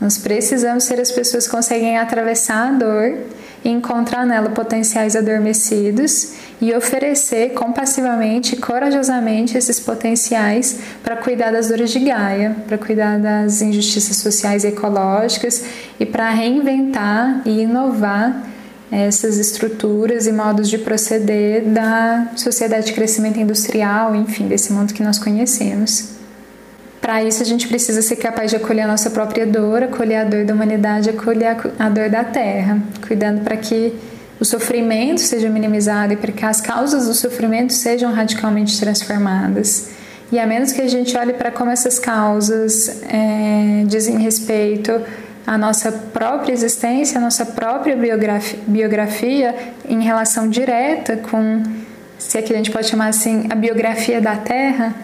Nós 0.00 0.18
precisamos 0.18 0.84
ser 0.84 1.00
as 1.00 1.10
pessoas 1.10 1.46
que 1.46 1.52
conseguem 1.52 1.96
atravessar 1.96 2.68
a 2.68 2.72
dor 2.72 3.16
e 3.64 3.68
encontrar 3.68 4.26
nela 4.26 4.50
potenciais 4.50 5.16
adormecidos 5.16 6.32
e 6.60 6.72
oferecer 6.74 7.50
compassivamente 7.52 8.54
e 8.54 8.58
corajosamente 8.58 9.58
esses 9.58 9.78
potenciais 9.78 10.78
para 11.02 11.16
cuidar 11.16 11.52
das 11.52 11.68
dores 11.68 11.90
de 11.90 12.00
Gaia, 12.00 12.56
para 12.66 12.78
cuidar 12.78 13.18
das 13.18 13.60
injustiças 13.60 14.16
sociais 14.16 14.64
e 14.64 14.68
ecológicas 14.68 15.64
e 16.00 16.06
para 16.06 16.30
reinventar 16.30 17.42
e 17.44 17.62
inovar 17.62 18.42
essas 18.90 19.36
estruturas 19.36 20.26
e 20.26 20.32
modos 20.32 20.68
de 20.68 20.78
proceder 20.78 21.64
da 21.64 22.28
sociedade 22.36 22.86
de 22.86 22.92
crescimento 22.92 23.38
industrial, 23.38 24.14
enfim, 24.14 24.46
desse 24.46 24.72
mundo 24.72 24.94
que 24.94 25.02
nós 25.02 25.18
conhecemos. 25.18 26.16
Para 27.00 27.22
isso, 27.22 27.42
a 27.42 27.46
gente 27.46 27.68
precisa 27.68 28.00
ser 28.00 28.16
capaz 28.16 28.50
de 28.50 28.56
acolher 28.56 28.82
a 28.82 28.86
nossa 28.86 29.10
própria 29.10 29.46
dor, 29.46 29.82
acolher 29.82 30.16
a 30.16 30.24
dor 30.24 30.44
da 30.44 30.54
humanidade, 30.54 31.10
acolher 31.10 31.56
a 31.78 31.88
dor 31.88 32.08
da 32.08 32.24
Terra, 32.24 32.82
cuidando 33.06 33.42
para 33.42 33.56
que 33.56 33.92
o 34.38 34.44
sofrimento 34.44 35.20
seja 35.20 35.48
minimizado 35.48 36.12
e 36.12 36.16
para 36.16 36.32
que 36.32 36.44
as 36.44 36.60
causas 36.60 37.06
do 37.06 37.14
sofrimento 37.14 37.72
sejam 37.72 38.12
radicalmente 38.12 38.78
transformadas. 38.78 39.90
E 40.30 40.38
a 40.38 40.46
menos 40.46 40.72
que 40.72 40.82
a 40.82 40.88
gente 40.88 41.16
olhe 41.16 41.32
para 41.32 41.50
como 41.50 41.70
essas 41.70 41.98
causas 41.98 43.00
é, 43.04 43.84
dizem 43.86 44.18
respeito 44.18 45.00
à 45.46 45.56
nossa 45.56 45.92
própria 45.92 46.52
existência, 46.52 47.18
à 47.18 47.20
nossa 47.20 47.46
própria 47.46 47.96
biografia, 47.96 48.58
biografia 48.66 49.54
em 49.88 50.02
relação 50.02 50.48
direta 50.48 51.16
com, 51.16 51.62
se 52.18 52.36
aqui 52.36 52.52
a 52.52 52.56
gente 52.56 52.72
pode 52.72 52.88
chamar 52.88 53.08
assim, 53.08 53.46
a 53.48 53.54
biografia 53.54 54.20
da 54.20 54.36
Terra, 54.36 54.94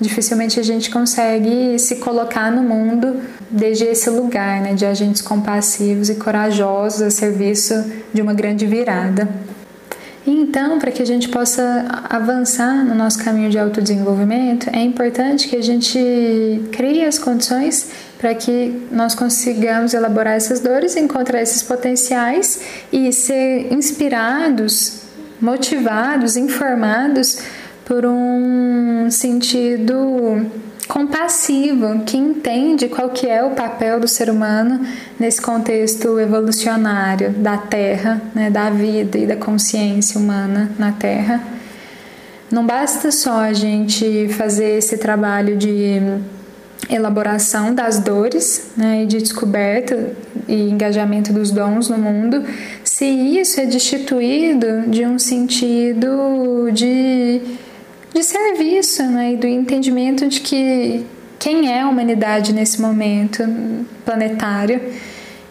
dificilmente 0.00 0.58
a 0.58 0.64
gente 0.64 0.90
consegue 0.90 1.78
se 1.78 1.96
colocar 1.96 2.50
no 2.50 2.62
mundo 2.62 3.22
desde 3.50 3.84
esse 3.84 4.10
lugar 4.10 4.60
né, 4.60 4.74
de 4.74 4.84
agentes 4.84 5.22
compassivos 5.22 6.08
e 6.08 6.16
corajosos 6.16 7.02
a 7.02 7.10
serviço 7.10 7.74
de 8.12 8.20
uma 8.20 8.34
grande 8.34 8.66
virada. 8.66 9.28
E 10.26 10.30
então, 10.30 10.80
para 10.80 10.90
que 10.90 11.00
a 11.00 11.06
gente 11.06 11.28
possa 11.28 11.86
avançar 12.10 12.84
no 12.84 12.96
nosso 12.96 13.22
caminho 13.22 13.48
de 13.48 13.58
autodesenvolvimento, 13.58 14.68
é 14.72 14.82
importante 14.82 15.46
que 15.46 15.54
a 15.54 15.62
gente 15.62 15.98
crie 16.72 17.04
as 17.04 17.16
condições 17.16 17.90
para 18.18 18.34
que 18.34 18.88
nós 18.90 19.14
consigamos 19.14 19.94
elaborar 19.94 20.34
essas 20.34 20.58
dores, 20.58 20.96
encontrar 20.96 21.42
esses 21.42 21.62
potenciais 21.62 22.60
e 22.92 23.12
ser 23.12 23.72
inspirados, 23.72 25.02
motivados, 25.40 26.36
informados 26.36 27.38
por 27.84 28.04
um 28.04 29.08
sentido 29.10 30.44
compassivo, 30.96 32.04
que 32.06 32.16
entende 32.16 32.88
qual 32.88 33.10
que 33.10 33.26
é 33.26 33.44
o 33.44 33.50
papel 33.50 34.00
do 34.00 34.08
ser 34.08 34.30
humano 34.30 34.80
nesse 35.20 35.42
contexto 35.42 36.18
evolucionário 36.18 37.32
da 37.32 37.58
Terra, 37.58 38.22
né, 38.34 38.48
da 38.48 38.70
vida 38.70 39.18
e 39.18 39.26
da 39.26 39.36
consciência 39.36 40.18
humana 40.18 40.70
na 40.78 40.92
Terra. 40.92 41.44
Não 42.50 42.64
basta 42.64 43.12
só 43.12 43.40
a 43.40 43.52
gente 43.52 44.28
fazer 44.38 44.78
esse 44.78 44.96
trabalho 44.96 45.58
de 45.58 46.00
elaboração 46.88 47.74
das 47.74 47.98
dores 47.98 48.70
né, 48.74 49.02
e 49.02 49.06
de 49.06 49.18
descoberta 49.18 50.14
e 50.48 50.70
engajamento 50.70 51.30
dos 51.30 51.50
dons 51.50 51.90
no 51.90 51.98
mundo, 51.98 52.42
se 52.82 53.04
isso 53.04 53.60
é 53.60 53.66
destituído 53.66 54.88
de 54.88 55.04
um 55.04 55.18
sentido 55.18 56.70
de 56.72 57.42
de 58.16 58.24
serviço 58.24 59.02
né, 59.02 59.34
e 59.34 59.36
do 59.36 59.46
entendimento 59.46 60.26
de 60.26 60.40
que 60.40 61.04
quem 61.38 61.70
é 61.70 61.82
a 61.82 61.88
humanidade 61.88 62.50
nesse 62.50 62.80
momento 62.80 63.44
planetário. 64.06 64.80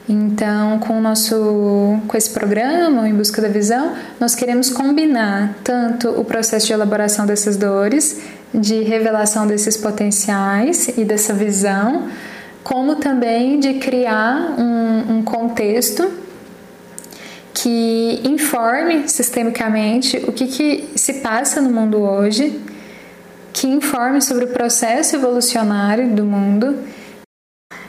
Então, 0.10 0.80
com 0.80 0.98
o 0.98 1.02
nosso 1.02 2.00
com 2.08 2.18
esse 2.18 2.30
programa, 2.32 3.08
em 3.08 3.14
busca 3.14 3.40
da 3.40 3.48
visão, 3.48 3.94
nós 4.20 4.34
queremos 4.34 4.70
combinar 4.70 5.56
tanto 5.64 6.10
o 6.10 6.26
processo 6.26 6.66
de 6.66 6.74
elaboração 6.74 7.26
dessas 7.26 7.56
dores, 7.56 8.20
de 8.54 8.82
revelação 8.82 9.46
desses 9.46 9.78
potenciais 9.78 10.88
e 10.98 11.06
dessa 11.06 11.34
visão, 11.34 12.08
como 12.64 12.96
também 12.96 13.60
de 13.60 13.76
criar 13.76 14.56
um, 14.58 15.18
um 15.18 15.24
contexto 15.24 16.25
que 17.56 18.22
informe 18.26 19.08
sistemicamente 19.08 20.18
o 20.28 20.34
que, 20.34 20.46
que 20.48 20.90
se 20.96 21.14
passa 21.16 21.62
no 21.62 21.72
mundo 21.72 22.02
hoje, 22.02 22.62
que 23.54 23.66
informe 23.66 24.22
sobre 24.22 24.44
o 24.44 24.48
processo 24.50 25.16
evolucionário 25.16 26.14
do 26.14 26.26
mundo. 26.26 26.78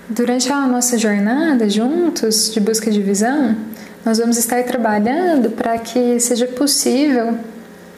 Durante 0.08 0.50
a 0.52 0.68
nossa 0.68 0.96
jornada 0.96 1.68
juntos 1.68 2.52
de 2.54 2.60
busca 2.60 2.92
de 2.92 3.02
visão, 3.02 3.56
nós 4.04 4.18
vamos 4.18 4.38
estar 4.38 4.62
trabalhando 4.62 5.50
para 5.50 5.76
que 5.78 6.20
seja 6.20 6.46
possível 6.46 7.36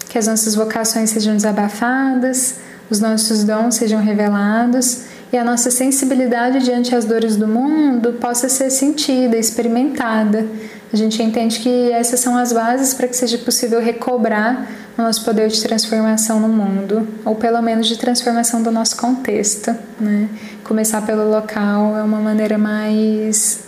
que 0.09 0.17
as 0.17 0.27
nossas 0.27 0.55
vocações 0.55 1.11
sejam 1.11 1.37
desabafadas, 1.37 2.61
os 2.89 2.99
nossos 2.99 3.45
dons 3.45 3.75
sejam 3.75 4.01
revelados 4.01 5.03
e 5.31 5.37
a 5.37 5.45
nossa 5.45 5.71
sensibilidade 5.71 6.61
diante 6.61 6.93
das 6.93 7.05
dores 7.05 7.37
do 7.37 7.47
mundo 7.47 8.15
possa 8.15 8.49
ser 8.49 8.71
sentida, 8.71 9.37
experimentada 9.37 10.47
a 10.93 10.97
gente 10.97 11.23
entende 11.23 11.61
que 11.61 11.93
essas 11.93 12.21
são 12.21 12.37
as 12.37 12.53
bases 12.53 12.95
para 12.95 13.07
que 13.07 13.17
seja 13.17 13.37
possível 13.39 13.81
recobrar 13.81 14.67
o 14.97 15.03
nosso 15.03 15.25
poder 15.25 15.49
de 15.49 15.63
transformação 15.63 16.41
no 16.41 16.49
mundo, 16.49 17.07
ou 17.25 17.35
pelo 17.35 17.61
menos 17.63 17.87
de 17.87 17.97
transformação 17.97 18.63
do 18.63 18.71
nosso 18.71 18.97
contexto. 18.97 19.75
Né? 20.01 20.29
Começar 20.65 21.03
pelo 21.03 21.31
local 21.31 21.97
é 21.97 22.03
uma 22.03 22.19
maneira 22.19 22.57
mais. 22.57 23.61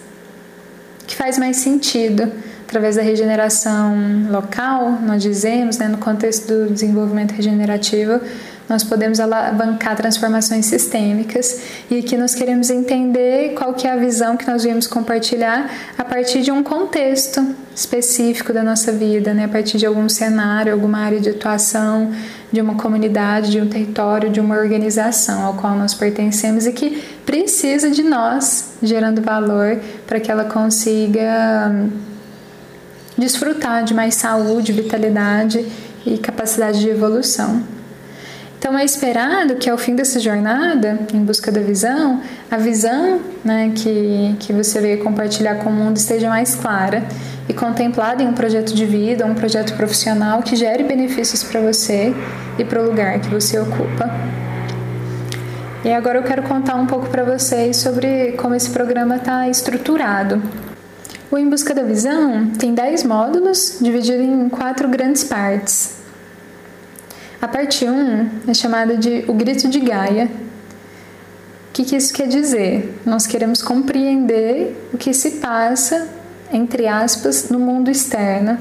que 1.07 1.15
faz 1.15 1.39
mais 1.39 1.59
sentido. 1.59 2.33
Através 2.67 2.95
da 2.95 3.03
regeneração 3.03 3.97
local, 4.31 4.93
nós 5.03 5.21
dizemos, 5.21 5.77
né, 5.77 5.89
no 5.89 5.99
contexto 5.99 6.47
do 6.47 6.73
desenvolvimento 6.73 7.33
regenerativo, 7.33 8.21
nós 8.71 8.85
podemos 8.85 9.19
alavancar 9.19 9.97
transformações 9.97 10.65
sistêmicas 10.67 11.61
e 11.91 11.99
aqui 11.99 12.17
nós 12.17 12.37
queremos 12.37 12.71
entender 12.71 13.53
qual 13.55 13.75
que 13.75 13.85
é 13.85 13.91
a 13.91 13.97
visão 13.97 14.37
que 14.37 14.47
nós 14.47 14.63
viemos 14.63 14.87
compartilhar 14.87 15.69
a 15.99 16.05
partir 16.05 16.41
de 16.43 16.53
um 16.53 16.63
contexto 16.63 17.45
específico 17.75 18.53
da 18.53 18.63
nossa 18.63 18.93
vida, 18.93 19.35
né? 19.35 19.47
a 19.47 19.49
partir 19.49 19.77
de 19.77 19.87
algum 19.87 20.09
cenário, 20.09 20.73
alguma 20.73 20.99
área 20.99 21.19
de 21.19 21.31
atuação, 21.31 22.13
de 22.53 22.61
uma 22.61 22.77
comunidade, 22.77 23.51
de 23.51 23.61
um 23.61 23.69
território, 23.69 24.31
de 24.31 24.39
uma 24.39 24.57
organização 24.57 25.45
ao 25.45 25.55
qual 25.55 25.75
nós 25.75 25.93
pertencemos 25.93 26.65
e 26.65 26.73
que 26.73 27.03
precisa 27.27 27.91
de 27.91 28.05
nós, 28.05 28.75
gerando 28.81 29.21
valor 29.21 29.81
para 30.07 30.21
que 30.21 30.31
ela 30.31 30.45
consiga 30.45 31.75
desfrutar 33.19 33.83
de 33.83 33.95
mais 33.95 34.15
saúde, 34.15 34.73
vitalidade 34.73 35.67
e 36.07 36.17
capacidade 36.19 36.79
de 36.79 36.89
evolução. 36.89 37.80
Então 38.61 38.79
é 38.79 38.85
esperado 38.85 39.55
que 39.55 39.71
ao 39.71 39.79
fim 39.79 39.97
dessa 39.97 40.21
jornada, 40.21 40.99
em 41.15 41.25
busca 41.25 41.51
da 41.51 41.63
visão, 41.63 42.21
a 42.51 42.59
visão 42.59 43.19
né, 43.43 43.73
que, 43.75 44.37
que 44.39 44.53
você 44.53 44.79
veio 44.83 45.03
compartilhar 45.03 45.55
com 45.65 45.71
o 45.71 45.73
mundo 45.73 45.97
esteja 45.97 46.29
mais 46.29 46.55
clara 46.55 47.03
e 47.49 47.55
contemplada 47.55 48.23
em 48.23 48.29
um 48.29 48.35
projeto 48.35 48.75
de 48.75 48.85
vida, 48.85 49.25
um 49.25 49.35
projeto 49.35 49.73
profissional 49.79 50.43
que 50.43 50.57
gere 50.57 50.85
benefícios 50.85 51.43
para 51.43 51.59
você 51.63 52.15
e 52.59 52.65
para 52.65 52.83
o 52.83 52.85
lugar 52.85 53.19
que 53.21 53.31
você 53.31 53.59
ocupa. 53.59 54.15
E 55.83 55.91
agora 55.91 56.19
eu 56.19 56.23
quero 56.23 56.43
contar 56.43 56.75
um 56.75 56.85
pouco 56.87 57.09
para 57.09 57.25
vocês 57.25 57.79
sobre 57.79 58.33
como 58.33 58.55
esse 58.55 58.69
programa 58.69 59.17
está 59.17 59.49
estruturado. 59.49 60.43
O 61.31 61.39
Em 61.39 61.49
Busca 61.49 61.75
da 61.75 61.83
Visão 61.83 62.51
tem 62.59 62.75
10 62.75 63.05
módulos, 63.05 63.79
dividido 63.81 64.23
em 64.23 64.51
quatro 64.51 64.87
grandes 64.87 65.25
partes. 65.25 66.00
A 67.41 67.49
parte 67.49 67.87
1 67.87 68.51
é 68.51 68.53
chamada 68.53 68.99
de 68.99 69.25
O 69.27 69.33
Grito 69.33 69.67
de 69.67 69.81
Gaia. 69.81 70.31
O 71.71 71.73
que, 71.73 71.85
que 71.85 71.97
isso 71.97 72.13
quer 72.13 72.29
dizer? 72.29 73.01
Nós 73.07 73.27
queremos 73.27 73.63
compreender 73.63 74.77
o 74.93 74.99
que 74.99 75.15
se 75.15 75.31
passa, 75.33 76.07
entre 76.53 76.87
aspas, 76.87 77.49
no 77.49 77.59
mundo 77.59 77.91
externo. 77.91 78.59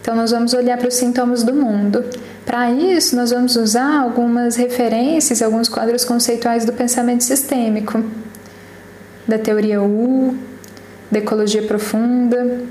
Então, 0.00 0.16
nós 0.16 0.30
vamos 0.30 0.54
olhar 0.54 0.78
para 0.78 0.88
os 0.88 0.94
sintomas 0.94 1.42
do 1.42 1.52
mundo. 1.52 2.02
Para 2.46 2.70
isso, 2.70 3.14
nós 3.14 3.30
vamos 3.30 3.56
usar 3.56 4.00
algumas 4.00 4.56
referências, 4.56 5.42
alguns 5.42 5.68
quadros 5.68 6.02
conceituais 6.02 6.64
do 6.64 6.72
pensamento 6.72 7.22
sistêmico, 7.22 8.02
da 9.28 9.38
teoria 9.38 9.82
U, 9.82 10.34
da 11.10 11.18
ecologia 11.18 11.62
profunda 11.64 12.62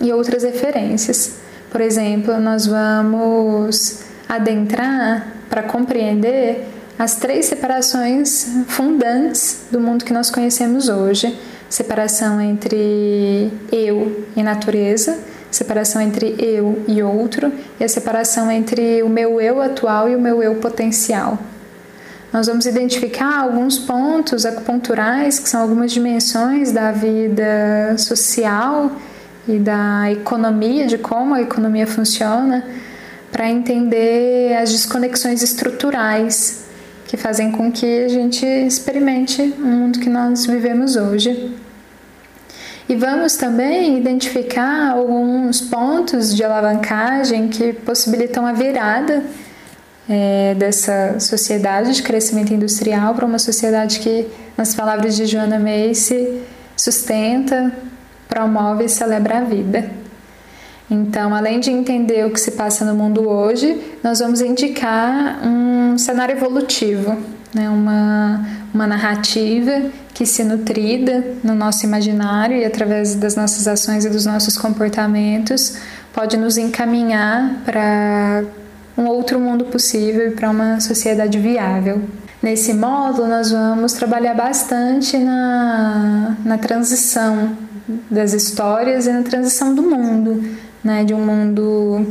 e 0.00 0.10
outras 0.10 0.42
referências. 0.42 1.34
Por 1.70 1.82
exemplo, 1.82 2.40
nós 2.40 2.66
vamos 2.66 4.05
adentrar 4.28 5.26
para 5.48 5.62
compreender 5.62 6.66
as 6.98 7.16
três 7.16 7.46
separações 7.46 8.46
fundantes 8.68 9.66
do 9.70 9.80
mundo 9.80 10.04
que 10.04 10.12
nós 10.12 10.30
conhecemos 10.30 10.88
hoje: 10.88 11.38
separação 11.68 12.40
entre 12.40 13.50
eu 13.70 14.24
e 14.34 14.42
natureza, 14.42 15.18
separação 15.50 16.00
entre 16.00 16.34
eu 16.38 16.82
e 16.88 17.02
outro, 17.02 17.52
e 17.78 17.84
a 17.84 17.88
separação 17.88 18.50
entre 18.50 19.02
o 19.02 19.08
meu 19.08 19.40
eu 19.40 19.60
atual 19.60 20.08
e 20.08 20.16
o 20.16 20.20
meu 20.20 20.42
eu 20.42 20.56
potencial. 20.56 21.38
Nós 22.32 22.48
vamos 22.48 22.66
identificar 22.66 23.40
alguns 23.40 23.78
pontos 23.78 24.44
acupunturais, 24.44 25.38
que 25.38 25.48
são 25.48 25.62
algumas 25.62 25.92
dimensões 25.92 26.72
da 26.72 26.92
vida 26.92 27.96
social 27.96 28.90
e 29.48 29.58
da 29.58 30.10
economia, 30.10 30.86
de 30.86 30.98
como 30.98 31.34
a 31.34 31.40
economia 31.40 31.86
funciona, 31.86 32.64
para 33.36 33.50
entender 33.50 34.56
as 34.56 34.72
desconexões 34.72 35.42
estruturais 35.42 36.64
que 37.06 37.18
fazem 37.18 37.52
com 37.52 37.70
que 37.70 38.04
a 38.04 38.08
gente 38.08 38.46
experimente 38.46 39.42
o 39.58 39.60
mundo 39.60 40.00
que 40.00 40.08
nós 40.08 40.46
vivemos 40.46 40.96
hoje. 40.96 41.54
E 42.88 42.96
vamos 42.96 43.36
também 43.36 43.98
identificar 43.98 44.92
alguns 44.92 45.60
pontos 45.60 46.34
de 46.34 46.42
alavancagem 46.42 47.48
que 47.48 47.74
possibilitam 47.74 48.46
a 48.46 48.54
virada 48.54 49.22
é, 50.08 50.54
dessa 50.54 51.20
sociedade 51.20 51.92
de 51.92 52.02
crescimento 52.02 52.54
industrial 52.54 53.14
para 53.14 53.26
uma 53.26 53.38
sociedade 53.38 54.00
que, 54.00 54.26
nas 54.56 54.74
palavras 54.74 55.14
de 55.14 55.26
Joana 55.26 55.58
Macy, 55.58 56.40
sustenta, 56.74 57.70
promove 58.30 58.84
e 58.84 58.88
celebra 58.88 59.40
a 59.40 59.40
vida. 59.42 60.05
Então, 60.90 61.34
além 61.34 61.58
de 61.58 61.70
entender 61.70 62.24
o 62.24 62.30
que 62.30 62.40
se 62.40 62.52
passa 62.52 62.84
no 62.84 62.94
mundo 62.94 63.28
hoje, 63.28 63.76
nós 64.04 64.20
vamos 64.20 64.40
indicar 64.40 65.40
um 65.44 65.98
cenário 65.98 66.36
evolutivo, 66.36 67.16
né? 67.52 67.68
uma, 67.68 68.46
uma 68.72 68.86
narrativa 68.86 69.90
que, 70.14 70.24
se 70.24 70.44
nutrida 70.44 71.24
no 71.42 71.54
nosso 71.54 71.84
imaginário 71.84 72.56
e 72.56 72.64
através 72.64 73.16
das 73.16 73.34
nossas 73.34 73.66
ações 73.66 74.04
e 74.04 74.08
dos 74.08 74.24
nossos 74.26 74.56
comportamentos, 74.56 75.76
pode 76.12 76.36
nos 76.36 76.56
encaminhar 76.56 77.62
para 77.64 78.44
um 78.96 79.06
outro 79.06 79.40
mundo 79.40 79.64
possível 79.66 80.28
e 80.28 80.30
para 80.30 80.50
uma 80.50 80.78
sociedade 80.80 81.38
viável. 81.38 82.00
Nesse 82.40 82.72
módulo, 82.72 83.26
nós 83.26 83.50
vamos 83.50 83.92
trabalhar 83.92 84.34
bastante 84.34 85.18
na, 85.18 86.36
na 86.44 86.56
transição 86.58 87.56
das 88.10 88.32
histórias 88.32 89.06
e 89.06 89.12
na 89.12 89.22
transição 89.22 89.74
do 89.74 89.82
mundo, 89.82 90.44
né, 90.86 91.04
de 91.04 91.12
um 91.12 91.18
mundo 91.18 92.06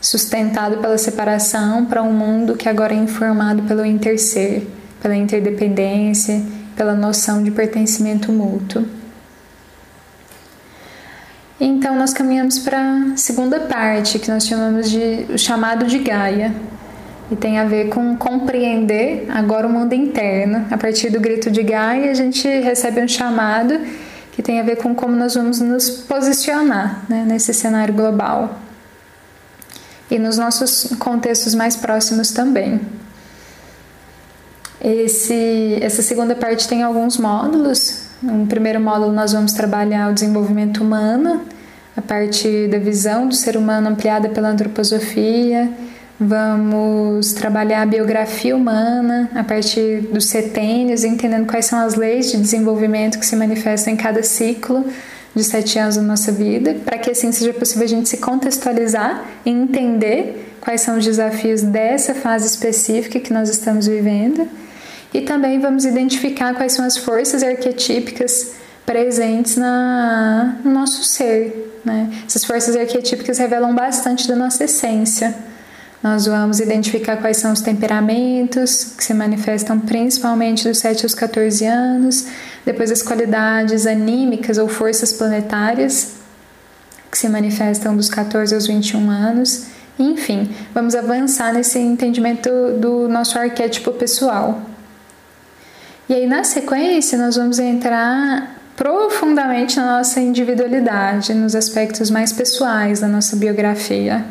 sustentado 0.00 0.78
pela 0.78 0.96
separação 0.96 1.84
para 1.84 2.02
um 2.02 2.12
mundo 2.12 2.54
que 2.56 2.68
agora 2.68 2.94
é 2.94 2.96
informado 2.96 3.62
pelo 3.64 3.84
interser, 3.84 4.66
pela 5.02 5.16
interdependência, 5.16 6.40
pela 6.76 6.94
noção 6.94 7.42
de 7.42 7.50
pertencimento 7.50 8.30
mútuo. 8.30 8.86
Então 11.60 11.96
nós 11.96 12.12
caminhamos 12.12 12.58
para 12.58 12.78
a 13.12 13.16
segunda 13.16 13.60
parte, 13.60 14.18
que 14.18 14.30
nós 14.30 14.46
chamamos 14.46 14.90
de 14.90 15.26
o 15.32 15.38
chamado 15.38 15.86
de 15.86 15.98
Gaia, 15.98 16.54
e 17.30 17.36
tem 17.36 17.58
a 17.58 17.64
ver 17.64 17.88
com 17.88 18.16
compreender 18.16 19.26
agora 19.30 19.66
o 19.66 19.70
mundo 19.70 19.92
interno. 19.94 20.66
A 20.70 20.76
partir 20.76 21.10
do 21.10 21.18
grito 21.18 21.50
de 21.50 21.62
Gaia, 21.62 22.10
a 22.10 22.14
gente 22.14 22.46
recebe 22.46 23.00
um 23.00 23.08
chamado 23.08 23.80
que 24.34 24.42
tem 24.42 24.58
a 24.58 24.64
ver 24.64 24.76
com 24.76 24.94
como 24.94 25.14
nós 25.14 25.34
vamos 25.34 25.60
nos 25.60 25.88
posicionar 25.88 27.04
né, 27.08 27.24
nesse 27.26 27.54
cenário 27.54 27.94
global 27.94 28.58
e 30.10 30.18
nos 30.18 30.36
nossos 30.36 30.92
contextos 30.98 31.54
mais 31.54 31.76
próximos 31.76 32.32
também. 32.32 32.80
Esse, 34.80 35.78
essa 35.80 36.02
segunda 36.02 36.34
parte 36.34 36.68
tem 36.68 36.82
alguns 36.82 37.16
módulos. 37.16 38.06
No 38.20 38.46
primeiro 38.46 38.80
módulo, 38.80 39.12
nós 39.12 39.32
vamos 39.32 39.52
trabalhar 39.52 40.10
o 40.10 40.12
desenvolvimento 40.12 40.82
humano, 40.82 41.42
a 41.96 42.02
parte 42.02 42.66
da 42.68 42.78
visão 42.78 43.28
do 43.28 43.34
ser 43.34 43.56
humano 43.56 43.88
ampliada 43.88 44.28
pela 44.28 44.48
antroposofia 44.48 45.70
Vamos 46.18 47.32
trabalhar 47.32 47.82
a 47.82 47.86
biografia 47.86 48.56
humana 48.56 49.28
a 49.34 49.42
partir 49.42 50.02
dos 50.12 50.26
setênios, 50.26 51.02
entendendo 51.02 51.46
quais 51.46 51.66
são 51.66 51.80
as 51.80 51.96
leis 51.96 52.30
de 52.30 52.36
desenvolvimento 52.36 53.18
que 53.18 53.26
se 53.26 53.34
manifestam 53.34 53.92
em 53.92 53.96
cada 53.96 54.22
ciclo 54.22 54.84
de 55.34 55.42
sete 55.42 55.76
anos 55.76 55.96
da 55.96 56.02
nossa 56.02 56.30
vida, 56.30 56.76
para 56.84 56.98
que 56.98 57.10
assim 57.10 57.32
seja 57.32 57.52
possível 57.52 57.82
a 57.82 57.88
gente 57.88 58.08
se 58.08 58.18
contextualizar 58.18 59.24
e 59.44 59.50
entender 59.50 60.56
quais 60.60 60.82
são 60.82 60.96
os 60.98 61.04
desafios 61.04 61.62
dessa 61.62 62.14
fase 62.14 62.46
específica 62.46 63.18
que 63.18 63.32
nós 63.32 63.48
estamos 63.48 63.88
vivendo. 63.88 64.48
E 65.12 65.20
também 65.22 65.58
vamos 65.58 65.84
identificar 65.84 66.54
quais 66.54 66.72
são 66.72 66.84
as 66.84 66.96
forças 66.96 67.42
arquetípicas 67.42 68.52
presentes 68.86 69.56
na, 69.56 70.58
no 70.64 70.72
nosso 70.72 71.02
ser. 71.02 71.80
Né? 71.84 72.08
Essas 72.24 72.44
forças 72.44 72.76
arquetípicas 72.76 73.38
revelam 73.38 73.74
bastante 73.74 74.28
da 74.28 74.36
nossa 74.36 74.64
essência. 74.64 75.34
Nós 76.04 76.26
vamos 76.26 76.60
identificar 76.60 77.16
quais 77.16 77.38
são 77.38 77.50
os 77.50 77.62
temperamentos 77.62 78.92
que 78.94 79.02
se 79.02 79.14
manifestam 79.14 79.80
principalmente 79.80 80.68
dos 80.68 80.76
7 80.76 81.06
aos 81.06 81.14
14 81.14 81.64
anos, 81.64 82.26
depois 82.62 82.90
as 82.90 83.02
qualidades 83.02 83.86
anímicas 83.86 84.58
ou 84.58 84.68
forças 84.68 85.14
planetárias 85.14 86.16
que 87.10 87.16
se 87.16 87.26
manifestam 87.26 87.96
dos 87.96 88.10
14 88.10 88.54
aos 88.54 88.66
21 88.66 89.08
anos. 89.08 89.68
Enfim, 89.98 90.54
vamos 90.74 90.94
avançar 90.94 91.54
nesse 91.54 91.78
entendimento 91.78 92.50
do 92.78 93.08
nosso 93.08 93.38
arquétipo 93.38 93.90
pessoal. 93.92 94.60
E 96.06 96.12
aí, 96.12 96.26
na 96.26 96.44
sequência, 96.44 97.16
nós 97.16 97.36
vamos 97.36 97.58
entrar 97.58 98.60
profundamente 98.76 99.78
na 99.78 99.96
nossa 99.96 100.20
individualidade, 100.20 101.32
nos 101.32 101.54
aspectos 101.54 102.10
mais 102.10 102.30
pessoais 102.30 103.00
da 103.00 103.08
nossa 103.08 103.36
biografia. 103.36 104.22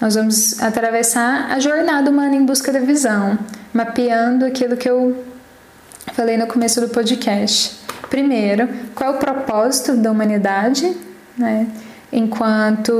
Nós 0.00 0.14
vamos 0.14 0.62
atravessar 0.62 1.50
a 1.50 1.58
jornada 1.58 2.10
humana 2.10 2.34
em 2.34 2.44
busca 2.44 2.72
da 2.72 2.80
visão, 2.80 3.38
mapeando 3.72 4.44
aquilo 4.44 4.76
que 4.76 4.88
eu 4.88 5.24
falei 6.12 6.36
no 6.36 6.46
começo 6.46 6.80
do 6.80 6.88
podcast. 6.88 7.78
Primeiro, 8.10 8.68
qual 8.94 9.14
é 9.14 9.16
o 9.16 9.18
propósito 9.18 9.96
da 9.96 10.10
humanidade, 10.10 10.96
né? 11.36 11.66
enquanto 12.12 12.92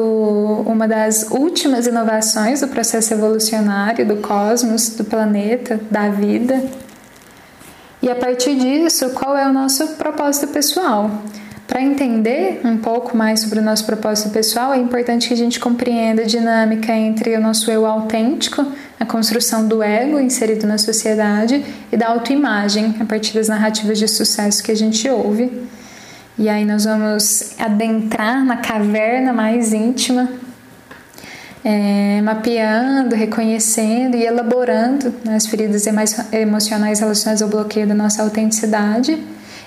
uma 0.67 0.87
das 0.89 1.31
últimas 1.31 1.87
inovações 1.87 2.61
do 2.61 2.69
processo 2.69 3.15
evolucionário 3.15 4.07
do 4.07 4.17
cosmos, 4.17 4.91
do 4.91 5.05
planeta, 5.05 5.81
da 5.91 6.09
vida. 6.09 6.63
E 8.03 8.11
a 8.11 8.15
partir 8.15 8.57
disso, 8.57 9.11
qual 9.11 9.37
é 9.37 9.49
o 9.49 9.53
nosso 9.53 9.87
propósito 9.95 10.49
pessoal? 10.49 11.11
Para 11.67 11.83
entender 11.83 12.61
um 12.65 12.77
pouco 12.77 13.17
mais 13.17 13.41
sobre 13.41 13.59
o 13.59 13.63
nosso 13.63 13.85
propósito 13.85 14.31
pessoal, 14.31 14.73
é 14.73 14.79
importante 14.79 15.27
que 15.27 15.35
a 15.35 15.37
gente 15.37 15.59
compreenda 15.59 16.23
a 16.23 16.25
dinâmica 16.25 16.93
entre 16.93 17.37
o 17.37 17.41
nosso 17.41 17.71
eu 17.71 17.85
autêntico, 17.85 18.65
a 19.01 19.05
construção 19.05 19.67
do 19.67 19.83
ego 19.83 20.21
inserido 20.21 20.65
na 20.65 20.79
sociedade 20.79 21.65
e 21.91 21.97
da 21.97 22.09
autoimagem 22.09 22.95
a 23.01 23.05
partir 23.05 23.35
das 23.35 23.49
narrativas 23.49 23.99
de 23.99 24.07
sucesso 24.07 24.63
que 24.63 24.71
a 24.71 24.77
gente 24.77 25.09
ouve. 25.11 25.67
E 26.39 26.49
aí 26.49 26.65
nós 26.65 26.85
vamos 26.85 27.55
adentrar 27.59 28.45
na 28.45 28.59
caverna 28.59 29.33
mais 29.33 29.73
íntima, 29.73 30.29
é, 31.65 32.21
mapeando, 32.23 33.17
reconhecendo 33.17 34.17
e 34.17 34.25
elaborando 34.25 35.13
né, 35.25 35.35
as 35.35 35.47
feridas 35.47 35.85
emocionais 36.33 37.01
relacionadas 37.01 37.43
ao 37.43 37.49
bloqueio 37.49 37.89
da 37.89 37.95
nossa 37.95 38.23
autenticidade. 38.23 39.19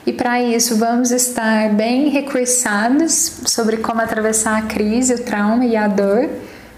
E 0.06 0.14
para 0.14 0.42
isso 0.42 0.76
vamos 0.76 1.12
estar 1.12 1.70
bem 1.74 2.10
recursados 2.10 3.42
sobre 3.46 3.78
como 3.78 4.02
atravessar 4.02 4.58
a 4.58 4.62
crise, 4.64 5.14
o 5.14 5.20
trauma 5.24 5.66
e 5.66 5.76
a 5.76 5.88
dor, 5.88 6.30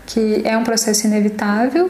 que 0.06 0.42
é 0.44 0.58
um 0.58 0.64
processo 0.64 1.08
inevitável 1.08 1.90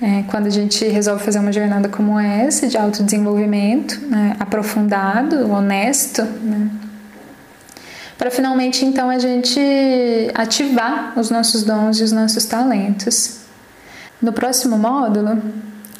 é, 0.00 0.22
quando 0.28 0.46
a 0.46 0.50
gente 0.50 0.86
resolve 0.86 1.24
fazer 1.24 1.40
uma 1.40 1.52
jornada 1.52 1.88
como 1.88 2.18
essa, 2.18 2.68
de 2.68 2.76
autodesenvolvimento, 2.76 4.00
né, 4.06 4.36
aprofundado, 4.38 5.50
honesto, 5.50 6.22
né, 6.22 6.70
para 8.16 8.30
finalmente 8.30 8.84
então 8.84 9.10
a 9.10 9.18
gente 9.18 9.60
ativar 10.34 11.12
os 11.16 11.30
nossos 11.30 11.62
dons 11.62 12.00
e 12.00 12.02
os 12.02 12.12
nossos 12.12 12.44
talentos. 12.44 13.38
No 14.20 14.32
próximo 14.32 14.76
módulo, 14.76 15.40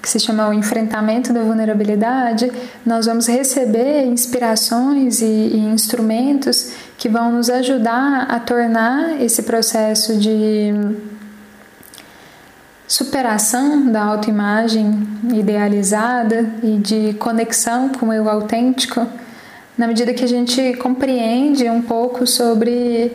que 0.00 0.08
se 0.08 0.20
chama 0.20 0.48
o 0.48 0.52
enfrentamento 0.52 1.32
da 1.32 1.42
vulnerabilidade, 1.42 2.50
nós 2.86 3.06
vamos 3.06 3.26
receber 3.26 4.04
inspirações 4.04 5.20
e, 5.20 5.24
e 5.24 5.58
instrumentos 5.58 6.72
que 6.96 7.08
vão 7.08 7.32
nos 7.32 7.50
ajudar 7.50 8.26
a 8.28 8.38
tornar 8.38 9.20
esse 9.20 9.42
processo 9.42 10.16
de 10.16 10.72
superação 12.86 13.92
da 13.92 14.02
autoimagem 14.02 15.06
idealizada 15.34 16.50
e 16.62 16.78
de 16.78 17.14
conexão 17.18 17.90
com 17.90 18.06
o 18.08 18.12
eu 18.12 18.28
autêntico, 18.30 19.06
na 19.76 19.86
medida 19.86 20.14
que 20.14 20.24
a 20.24 20.28
gente 20.28 20.74
compreende 20.78 21.68
um 21.68 21.82
pouco 21.82 22.26
sobre 22.26 23.14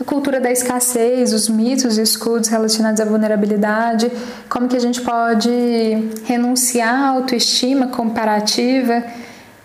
a 0.00 0.04
cultura 0.04 0.38
da 0.40 0.52
escassez, 0.52 1.32
os 1.32 1.48
mitos 1.48 1.96
e 1.96 2.02
escudos 2.02 2.48
relacionados 2.48 3.00
à 3.00 3.04
vulnerabilidade, 3.04 4.10
como 4.48 4.68
que 4.68 4.76
a 4.76 4.80
gente 4.80 5.00
pode 5.00 5.50
renunciar 6.24 6.94
à 6.94 7.08
autoestima 7.08 7.86
comparativa 7.86 9.02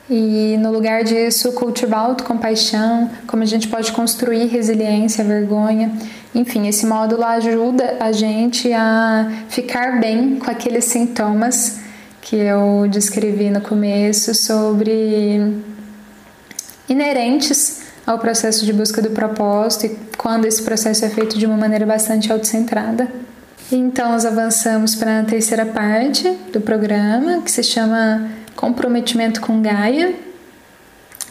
e 0.10 0.58
no 0.60 0.72
lugar 0.72 1.04
disso 1.04 1.52
cultivar 1.54 2.00
autocompaixão, 2.00 3.10
como 3.28 3.44
a 3.44 3.46
gente 3.46 3.68
pode 3.68 3.92
construir 3.92 4.48
resiliência, 4.48 5.24
vergonha. 5.24 5.92
Enfim, 6.34 6.68
esse 6.68 6.86
módulo 6.86 7.24
ajuda 7.24 7.98
a 8.00 8.12
gente 8.12 8.72
a 8.74 9.30
ficar 9.50 10.00
bem 10.00 10.38
com 10.38 10.50
aqueles 10.50 10.86
sintomas 10.86 11.80
que 12.22 12.38
eu 12.38 12.88
descrevi 12.90 13.50
no 13.50 13.62
começo 13.62 14.34
sobre 14.34 15.62
inerentes 16.88 17.81
ao 18.06 18.20
processo 18.20 18.66
de 18.66 18.74
busca 18.74 19.02
do 19.02 19.12
propósito 19.12 19.86
e 19.86 19.98
quando 20.18 20.46
esse 20.46 20.62
processo 20.64 21.06
é 21.06 21.10
feito 21.10 21.38
de 21.38 21.46
uma 21.46 21.58
maneira 21.58 21.86
bastante 21.86 22.32
autocentrada. 22.32 23.08
Então, 23.72 24.12
nós 24.12 24.26
avançamos 24.26 24.96
para 24.96 25.20
a 25.20 25.24
terceira 25.24 25.66
parte 25.66 26.30
do 26.52 26.60
programa, 26.60 27.42
que 27.42 27.52
se 27.52 27.64
chama 27.64 28.30
Comprometimento 28.56 29.40
com 29.40 29.62
Gaia, 29.62 30.14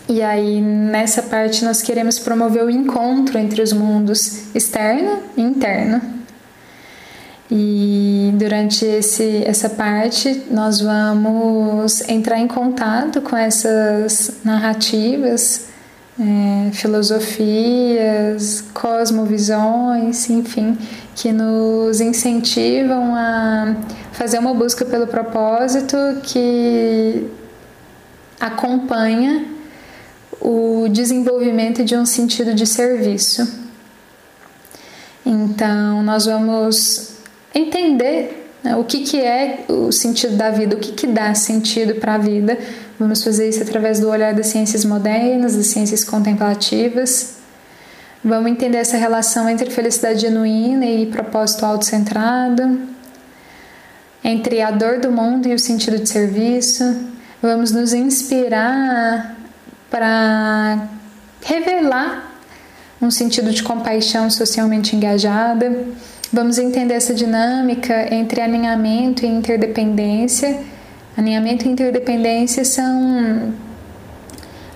e 0.09 0.23
aí, 0.23 0.61
nessa 0.61 1.23
parte, 1.23 1.65
nós 1.65 1.83
queremos 1.83 2.19
promover 2.19 2.65
o 2.65 2.71
encontro 2.71 3.39
entre 3.39 3.63
os 3.63 3.73
mundos 3.73 4.53
externo 4.53 5.21
e 5.37 5.41
interno. 5.41 6.01
E 7.49 8.33
durante 8.35 8.85
esse, 8.85 9.45
essa 9.45 9.69
parte, 9.69 10.47
nós 10.51 10.81
vamos 10.81 12.01
entrar 12.09 12.41
em 12.41 12.49
contato 12.49 13.21
com 13.21 13.37
essas 13.37 14.39
narrativas, 14.45 15.67
é, 16.19 16.71
filosofias, 16.73 18.65
cosmovisões, 18.75 20.29
enfim, 20.29 20.77
que 21.15 21.33
nos 21.33 22.01
incentivam 22.01 23.15
a 23.15 23.77
fazer 24.13 24.39
uma 24.39 24.55
busca 24.55 24.85
pelo 24.85 25.07
propósito 25.07 25.97
que 26.23 27.27
acompanha 28.41 29.47
o 30.41 30.89
desenvolvimento 30.89 31.85
de 31.85 31.95
um 31.97 32.07
sentido 32.07 32.55
de 32.55 32.67
serviço. 32.67 33.61
Então, 35.25 36.03
nós 36.03 36.25
vamos 36.25 37.13
entender 37.55 38.51
né, 38.63 38.77
o 38.77 38.85
que, 38.85 39.01
que 39.01 39.21
é 39.21 39.65
o 39.69 39.93
sentido 39.93 40.37
da 40.37 40.51
vida, 40.51 40.77
o 40.77 40.79
que, 40.79 40.93
que 40.93 41.07
dá 41.07 41.35
sentido 41.35 41.97
para 41.97 42.15
a 42.15 42.19
vida. 42.19 42.59
Vamos 43.01 43.25
fazer 43.25 43.49
isso 43.49 43.63
através 43.63 43.99
do 43.99 44.11
olhar 44.11 44.35
das 44.35 44.49
ciências 44.49 44.85
modernas, 44.85 45.57
das 45.57 45.69
ciências 45.69 46.05
contemplativas. 46.05 47.37
Vamos 48.23 48.51
entender 48.53 48.77
essa 48.77 48.99
relação 48.99 49.49
entre 49.49 49.71
felicidade 49.71 50.21
genuína 50.21 50.85
e 50.85 51.07
propósito 51.07 51.65
autocentrado, 51.65 52.79
entre 54.23 54.61
a 54.61 54.71
dor 54.71 54.99
do 54.99 55.11
mundo 55.11 55.49
e 55.49 55.55
o 55.55 55.59
sentido 55.59 55.99
de 55.99 56.11
serviço. 56.11 56.85
Vamos 57.41 57.73
nos 57.73 57.95
inspirar 57.95 59.35
para 59.89 60.87
revelar 61.41 62.35
um 63.01 63.11
sentido 63.11 63.51
de 63.51 63.63
compaixão 63.63 64.29
socialmente 64.29 64.95
engajada. 64.95 65.87
Vamos 66.31 66.59
entender 66.59 66.93
essa 66.93 67.15
dinâmica 67.15 68.15
entre 68.15 68.43
alinhamento 68.43 69.25
e 69.25 69.29
interdependência. 69.29 70.80
Alinhamento 71.21 71.69
e 71.69 71.71
interdependência 71.71 72.65
são 72.65 73.53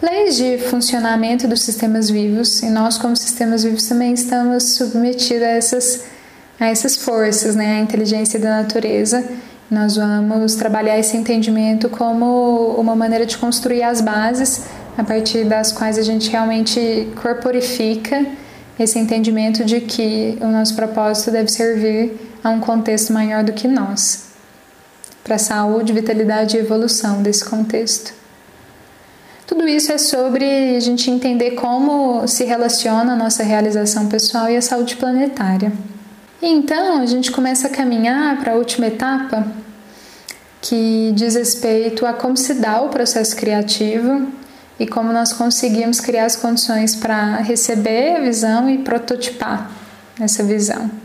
leis 0.02 0.37
de 0.37 0.59
funcionamento 0.59 1.48
dos 1.48 1.62
sistemas 1.62 2.11
vivos 2.11 2.62
e 2.62 2.68
nós, 2.68 2.98
como 2.98 3.16
sistemas 3.16 3.64
vivos, 3.64 3.88
também 3.88 4.12
estamos 4.12 4.74
submetidos 4.74 5.42
a 5.42 5.48
essas, 5.48 6.04
a 6.61 6.66
essas 6.66 6.96
forças, 6.96 7.57
né? 7.57 7.78
a 7.78 7.80
inteligência 7.80 8.38
da 8.38 8.61
natureza. 8.61 9.24
Nós 9.70 9.96
vamos 9.96 10.54
trabalhar 10.57 10.98
esse 10.98 11.16
entendimento 11.16 11.88
como 11.88 12.74
uma 12.76 12.94
maneira 12.94 13.24
de 13.24 13.38
construir 13.38 13.83
as 13.83 14.02
bases 14.02 14.64
a 14.98 15.02
partir 15.02 15.46
das 15.46 15.72
quais 15.72 15.96
a 15.96 16.02
gente 16.02 16.28
realmente 16.28 17.09
corporifica 17.22 18.22
esse 18.78 18.98
entendimento 18.98 19.64
de 19.64 19.80
que 19.80 20.37
o 20.42 20.48
nosso 20.48 20.76
propósito 20.76 21.30
deve 21.30 21.50
servir 21.50 22.12
a 22.44 22.50
um 22.50 22.61
contexto 22.61 23.14
maior 23.14 23.42
do 23.42 23.54
que 23.54 23.66
nós, 23.66 24.34
para 25.25 25.37
a 25.37 25.39
saúde, 25.39 25.93
vitalidade 25.93 26.57
e 26.57 26.61
evolução 26.61 27.23
desse 27.23 27.45
contexto. 27.45 28.13
Tudo 29.47 29.67
isso 29.67 29.91
é 29.91 29.99
sobre 29.99 30.77
a 30.77 30.81
gente 30.81 31.11
entender 31.11 31.53
como 31.53 32.27
se 32.29 32.45
relaciona 32.45 33.15
a 33.15 33.17
nossa 33.17 33.43
realização 33.43 34.07
pessoal 34.07 34.51
e 34.51 34.57
a 34.57 34.63
saúde 34.63 34.97
planetária. 34.97 35.73
E 36.41 36.47
então 36.47 37.01
a 37.01 37.07
gente 37.07 37.33
começa 37.33 37.67
a 37.67 37.71
caminhar 37.71 38.39
para 38.39 38.53
a 38.53 38.57
última 38.57 38.87
etapa, 38.87 39.47
que 40.61 41.13
diz 41.15 41.35
respeito 41.35 42.07
a 42.07 42.13
como 42.13 42.37
se 42.37 42.55
dá 42.55 42.83
o 42.83 42.89
processo 42.89 43.35
criativo 43.37 44.29
e 44.79 44.87
como 44.87 45.13
nós 45.13 45.33
conseguimos 45.33 46.01
criar 46.01 46.25
as 46.25 46.37
condições 46.37 46.97
para 46.97 47.37
receber 47.37 48.17
a 48.17 48.21
visão 48.21 48.69
e 48.69 48.79
prototipar 48.79 49.71
essa 50.21 50.43
visão. 50.43 51.04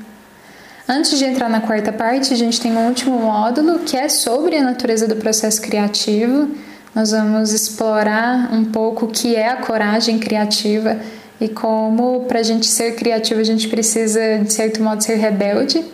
Antes 0.91 1.19
de 1.19 1.23
entrar 1.23 1.47
na 1.47 1.61
quarta 1.61 1.93
parte, 1.93 2.33
a 2.33 2.35
gente 2.35 2.59
tem 2.59 2.75
um 2.75 2.87
último 2.87 3.19
módulo 3.19 3.79
que 3.79 3.95
é 3.95 4.09
sobre 4.09 4.57
a 4.57 4.63
natureza 4.63 5.07
do 5.07 5.15
processo 5.15 5.61
criativo. 5.61 6.49
Nós 6.95 7.11
vamos 7.11 7.53
explorar 7.53 8.51
um 8.51 8.65
pouco 8.65 9.05
o 9.05 9.07
que 9.07 9.35
é 9.35 9.49
a 9.49 9.57
coragem 9.57 10.17
criativa 10.17 10.97
e 11.39 11.47
como, 11.47 12.21
para 12.21 12.39
a 12.39 12.43
gente 12.43 12.65
ser 12.65 12.95
criativo, 12.95 13.39
a 13.39 13.43
gente 13.43 13.67
precisa, 13.67 14.39
de 14.39 14.51
certo 14.51 14.81
modo, 14.81 15.03
ser 15.03 15.17
rebelde 15.17 15.85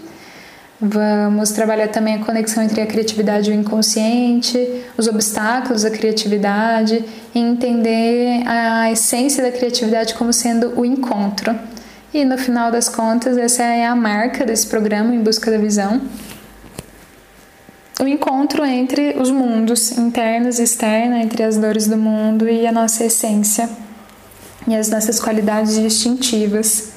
Vamos 0.80 1.52
trabalhar 1.52 1.88
também 1.88 2.16
a 2.16 2.20
conexão 2.20 2.62
entre 2.62 2.82
a 2.82 2.86
criatividade 2.86 3.50
e 3.50 3.54
o 3.54 3.58
inconsciente, 3.58 4.84
os 4.98 5.08
obstáculos 5.08 5.86
à 5.86 5.90
criatividade 5.90 7.04
e 7.34 7.40
entender 7.40 8.44
a 8.46 8.92
essência 8.92 9.42
da 9.42 9.52
criatividade 9.52 10.14
como 10.16 10.34
sendo 10.34 10.78
o 10.78 10.86
encontro. 10.86 11.58
E 12.16 12.24
no 12.24 12.38
final 12.38 12.72
das 12.72 12.88
contas, 12.88 13.38
essa 13.38 13.62
é 13.62 13.86
a 13.86 13.94
marca 13.94 14.46
desse 14.46 14.68
programa 14.68 15.14
Em 15.14 15.22
Busca 15.22 15.52
da 15.52 15.58
Visão. 15.58 16.02
O 18.00 18.08
encontro 18.08 18.64
entre 18.64 19.18
os 19.20 19.30
mundos 19.30 19.92
internos 19.98 20.58
e 20.58 20.64
externos, 20.64 21.20
entre 21.20 21.44
as 21.44 21.58
dores 21.58 21.88
do 21.90 21.98
mundo 21.98 22.48
e 22.48 22.66
a 22.66 22.72
nossa 22.72 23.04
essência 23.04 23.70
e 24.66 24.74
as 24.74 24.90
nossas 24.90 25.20
qualidades 25.20 25.76
distintivas 25.76 26.94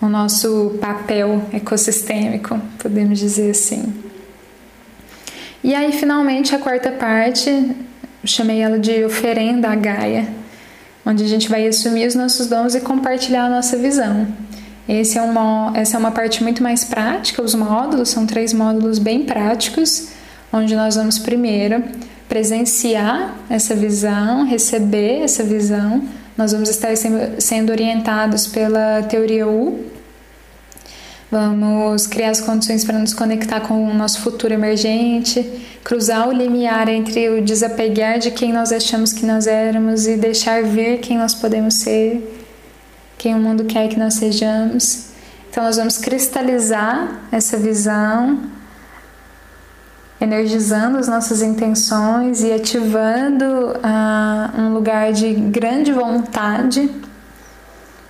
o 0.00 0.08
nosso 0.08 0.78
papel 0.80 1.42
ecossistêmico, 1.52 2.58
podemos 2.78 3.18
dizer 3.18 3.50
assim. 3.50 3.92
E 5.62 5.74
aí, 5.74 5.92
finalmente, 5.92 6.54
a 6.54 6.58
quarta 6.58 6.90
parte, 6.90 7.76
chamei 8.24 8.62
ela 8.62 8.78
de 8.78 9.04
oferenda 9.04 9.68
à 9.68 9.74
Gaia, 9.74 10.43
onde 11.04 11.24
a 11.24 11.28
gente 11.28 11.48
vai 11.48 11.66
assumir 11.66 12.06
os 12.06 12.14
nossos 12.14 12.46
dons 12.46 12.74
e 12.74 12.80
compartilhar 12.80 13.46
a 13.46 13.50
nossa 13.50 13.76
visão. 13.76 14.26
É 14.88 15.22
uma, 15.22 15.72
essa 15.74 15.96
é 15.96 15.98
uma 15.98 16.10
parte 16.10 16.42
muito 16.42 16.62
mais 16.62 16.84
prática, 16.84 17.42
os 17.42 17.54
módulos 17.54 18.10
são 18.10 18.26
três 18.26 18.52
módulos 18.52 18.98
bem 18.98 19.24
práticos, 19.24 20.08
onde 20.52 20.76
nós 20.76 20.96
vamos 20.96 21.18
primeiro 21.18 21.82
presenciar 22.28 23.34
essa 23.48 23.74
visão, 23.74 24.44
receber 24.44 25.22
essa 25.22 25.42
visão, 25.42 26.02
Nós 26.36 26.50
vamos 26.50 26.68
estar 26.68 26.92
sendo 27.38 27.70
orientados 27.70 28.46
pela 28.48 29.02
teoria 29.04 29.46
U. 29.46 29.84
Vamos 31.34 32.06
criar 32.06 32.30
as 32.30 32.40
condições 32.40 32.84
para 32.84 32.96
nos 32.96 33.12
conectar 33.12 33.58
com 33.58 33.90
o 33.90 33.92
nosso 33.92 34.20
futuro 34.20 34.54
emergente, 34.54 35.42
cruzar 35.82 36.28
o 36.28 36.32
limiar 36.32 36.88
entre 36.88 37.28
o 37.28 37.42
desapegar 37.42 38.20
de 38.20 38.30
quem 38.30 38.52
nós 38.52 38.70
achamos 38.70 39.12
que 39.12 39.26
nós 39.26 39.48
éramos 39.48 40.06
e 40.06 40.16
deixar 40.16 40.62
vir 40.62 41.00
quem 41.00 41.18
nós 41.18 41.34
podemos 41.34 41.74
ser, 41.74 42.22
quem 43.18 43.34
o 43.34 43.38
mundo 43.38 43.64
quer 43.64 43.88
que 43.88 43.98
nós 43.98 44.14
sejamos. 44.14 45.06
Então, 45.50 45.64
nós 45.64 45.76
vamos 45.76 45.98
cristalizar 45.98 47.22
essa 47.32 47.56
visão 47.56 48.38
energizando 50.20 50.98
as 50.98 51.08
nossas 51.08 51.42
intenções 51.42 52.44
e 52.44 52.52
ativando 52.52 53.44
uh, 53.44 54.60
um 54.60 54.72
lugar 54.72 55.12
de 55.12 55.34
grande 55.34 55.92
vontade 55.92 56.88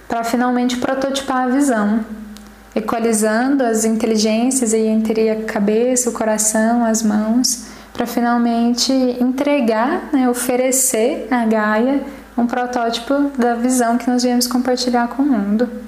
para 0.07 0.23
finalmente 0.25 0.77
prototipar 0.77 1.45
a 1.45 1.49
visão, 1.49 2.05
equalizando 2.75 3.63
as 3.63 3.85
inteligências 3.85 4.73
e 4.73 4.79
entre 4.79 5.31
a 5.31 5.45
cabeça, 5.45 6.11
o 6.11 6.13
coração, 6.13 6.85
as 6.85 7.03
mãos, 7.03 7.67
para 7.93 8.07
finalmente 8.07 8.93
entregar, 8.93 10.11
né, 10.13 10.29
oferecer 10.29 11.29
à 11.31 11.45
Gaia 11.45 12.03
um 12.37 12.47
protótipo 12.47 13.31
da 13.39 13.55
visão 13.55 13.97
que 13.97 14.11
nós 14.11 14.23
viemos 14.23 14.47
compartilhar 14.47 15.09
com 15.09 15.23
o 15.23 15.27
mundo 15.27 15.85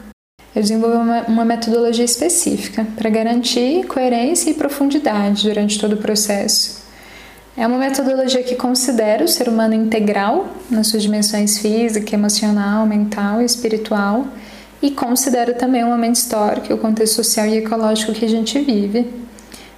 eu 0.57 0.63
desenvolvi 0.63 0.97
uma, 0.97 1.21
uma 1.25 1.45
metodologia 1.45 2.05
específica 2.05 2.87
para 2.97 3.11
garantir 3.11 3.85
coerência 3.85 4.49
e 4.49 4.55
profundidade 4.55 5.47
durante 5.47 5.79
todo 5.79 5.93
o 5.93 5.97
processo. 5.99 6.83
É 7.55 7.67
uma 7.67 7.77
metodologia 7.77 8.43
que 8.43 8.55
considera 8.55 9.23
o 9.23 9.29
ser 9.29 9.51
humano 9.51 9.75
integral 9.75 10.49
nas 10.71 10.87
suas 10.87 11.03
dimensões 11.03 11.59
física, 11.59 12.15
emocional, 12.15 12.87
mental 12.87 13.43
e 13.43 13.45
espiritual 13.45 14.27
e 14.83 14.91
considera 14.91 15.55
também 15.55 15.85
o 15.85 15.89
momento 15.89 16.17
histórico, 16.17 16.73
o 16.73 16.79
contexto 16.79 17.15
social 17.15 17.47
e 17.47 17.59
ecológico 17.59 18.13
que 18.13 18.25
a 18.25 18.29
gente 18.29 18.59
vive. 18.61 19.07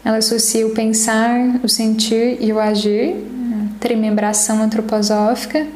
Ela 0.04 0.18
associa 0.18 0.66
o 0.66 0.70
pensar, 0.70 1.60
o 1.62 1.68
sentir 1.68 2.38
e 2.40 2.52
o 2.52 2.58
agir, 2.58 3.16
trimembração 3.80 4.62
antroposófica, 4.62 5.66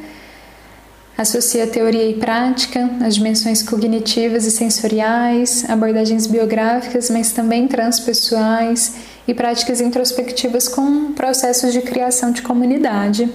Associa 1.17 1.67
teoria 1.67 2.09
e 2.09 2.15
prática, 2.15 2.91
as 3.01 3.15
dimensões 3.15 3.63
cognitivas 3.63 4.47
e 4.47 4.51
sensoriais, 4.51 5.65
abordagens 5.69 6.27
biográficas, 6.27 7.11
mas 7.11 7.33
também 7.33 7.69
transpessoais 7.69 8.95
e 9.29 9.35
práticas 9.35 9.81
introspectivas 9.81 10.69
com 10.69 11.13
processos 11.13 11.73
de 11.73 11.83
criação 11.83 12.33
de 12.33 12.41
comunidade. 12.41 13.31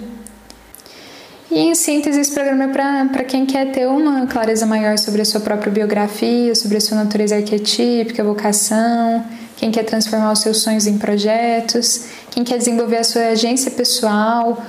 E 1.49 1.59
em 1.59 1.75
síntese, 1.75 2.19
esse 2.19 2.31
programa 2.31 2.65
é 2.65 3.05
para 3.05 3.23
quem 3.23 3.45
quer 3.45 3.71
ter 3.71 3.87
uma 3.87 4.27
clareza 4.27 4.65
maior 4.65 4.97
sobre 4.97 5.21
a 5.21 5.25
sua 5.25 5.39
própria 5.39 5.71
biografia, 5.71 6.53
sobre 6.53 6.77
a 6.77 6.81
sua 6.81 6.97
natureza 6.97 7.35
arquetípica, 7.35 8.23
vocação, 8.23 9.25
quem 9.55 9.71
quer 9.71 9.83
transformar 9.83 10.31
os 10.33 10.39
seus 10.39 10.61
sonhos 10.61 10.85
em 10.85 10.97
projetos, 10.97 12.05
quem 12.31 12.43
quer 12.43 12.57
desenvolver 12.57 12.97
a 12.97 13.03
sua 13.03 13.27
agência 13.29 13.71
pessoal, 13.71 14.61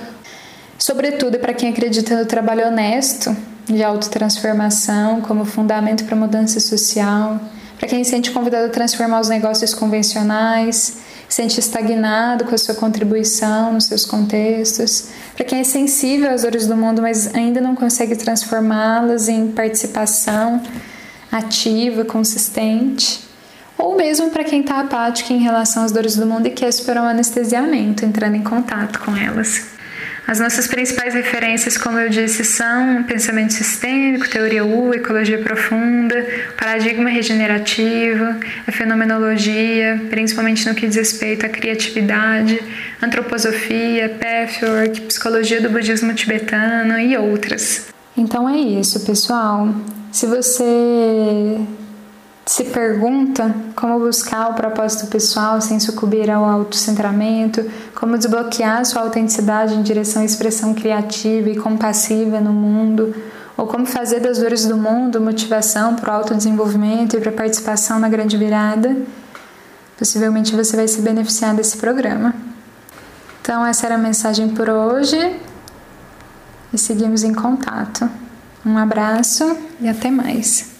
Sobretudo 0.79 1.39
para 1.39 1.53
quem 1.53 1.69
acredita 1.69 2.17
no 2.17 2.25
trabalho 2.25 2.65
honesto 2.67 3.35
de 3.65 3.83
autotransformação 3.83 5.19
como 5.19 5.43
fundamento 5.43 6.05
para 6.05 6.15
mudança 6.15 6.61
social, 6.61 7.37
para 7.77 7.89
quem 7.89 8.01
se 8.01 8.11
sente 8.11 8.31
convidado 8.31 8.67
a 8.67 8.69
transformar 8.69 9.19
os 9.19 9.27
negócios 9.27 9.73
convencionais, 9.73 10.99
sente 11.29 11.59
estagnado 11.59 12.43
com 12.43 12.55
a 12.55 12.57
sua 12.57 12.73
contribuição 12.73 13.71
nos 13.71 13.85
seus 13.85 14.03
contextos, 14.03 15.09
para 15.35 15.45
quem 15.45 15.59
é 15.59 15.63
sensível 15.63 16.29
às 16.31 16.41
dores 16.41 16.65
do 16.65 16.75
mundo, 16.75 17.01
mas 17.01 17.33
ainda 17.35 17.61
não 17.61 17.75
consegue 17.75 18.15
transformá-las 18.15 19.29
em 19.29 19.51
participação 19.51 20.61
ativa, 21.31 22.03
consistente, 22.03 23.21
ou 23.77 23.95
mesmo 23.95 24.31
para 24.31 24.43
quem 24.43 24.61
está 24.61 24.79
apático 24.79 25.31
em 25.31 25.39
relação 25.39 25.83
às 25.83 25.91
dores 25.91 26.15
do 26.15 26.25
mundo 26.25 26.47
e 26.47 26.49
quer 26.49 26.73
superar 26.73 27.03
o 27.03 27.07
anestesiamento, 27.07 28.03
entrando 28.03 28.35
em 28.35 28.43
contato 28.43 28.99
com 28.99 29.15
elas. 29.15 29.68
As 30.29 30.39
nossas 30.39 30.67
principais 30.67 31.15
referências, 31.15 31.75
como 31.75 31.97
eu 31.97 32.07
disse, 32.07 32.45
são 32.45 33.01
pensamento 33.01 33.51
sistêmico, 33.51 34.29
teoria 34.29 34.63
U, 34.63 34.93
ecologia 34.93 35.39
profunda, 35.39 36.23
paradigma 36.55 37.09
regenerativo, 37.09 38.25
a 38.67 38.71
fenomenologia, 38.71 39.99
principalmente 40.07 40.69
no 40.69 40.75
que 40.75 40.85
diz 40.85 40.97
respeito 40.97 41.47
à 41.47 41.49
criatividade, 41.49 42.61
antroposofia, 43.01 44.07
pathwork, 44.19 45.01
psicologia 45.01 45.61
do 45.61 45.69
budismo 45.71 46.13
tibetano 46.13 46.99
e 46.99 47.17
outras. 47.17 47.87
Então 48.15 48.47
é 48.47 48.55
isso, 48.55 48.99
pessoal. 49.07 49.73
Se 50.11 50.27
você 50.27 51.59
se 52.49 52.63
pergunta 52.63 53.53
como 53.75 53.99
buscar 53.99 54.49
o 54.49 54.53
propósito 54.55 55.05
pessoal 55.05 55.61
sem 55.61 55.79
sucumbir 55.79 56.31
ao 56.31 56.43
autocentramento, 56.43 57.63
como 57.93 58.17
desbloquear 58.17 58.83
sua 58.85 59.03
autenticidade 59.03 59.75
em 59.75 59.83
direção 59.83 60.23
à 60.23 60.25
expressão 60.25 60.73
criativa 60.73 61.47
e 61.47 61.55
compassiva 61.55 62.41
no 62.41 62.51
mundo, 62.51 63.15
ou 63.55 63.67
como 63.67 63.85
fazer 63.85 64.19
das 64.19 64.39
dores 64.39 64.65
do 64.65 64.75
mundo 64.75 65.21
motivação 65.21 65.95
para 65.95 66.11
o 66.11 66.15
autodesenvolvimento 66.15 67.15
e 67.15 67.19
para 67.19 67.29
a 67.29 67.35
participação 67.35 67.99
na 67.99 68.09
grande 68.09 68.35
virada, 68.35 68.97
possivelmente 69.95 70.55
você 70.55 70.75
vai 70.75 70.87
se 70.87 71.03
beneficiar 71.03 71.53
desse 71.53 71.77
programa. 71.77 72.33
Então, 73.43 73.63
essa 73.63 73.85
era 73.85 73.93
a 73.93 73.99
mensagem 73.99 74.49
por 74.49 74.67
hoje 74.67 75.39
e 76.73 76.79
seguimos 76.79 77.23
em 77.23 77.31
contato. 77.31 78.09
Um 78.65 78.75
abraço 78.75 79.55
e 79.79 79.87
até 79.87 80.09
mais. 80.09 80.78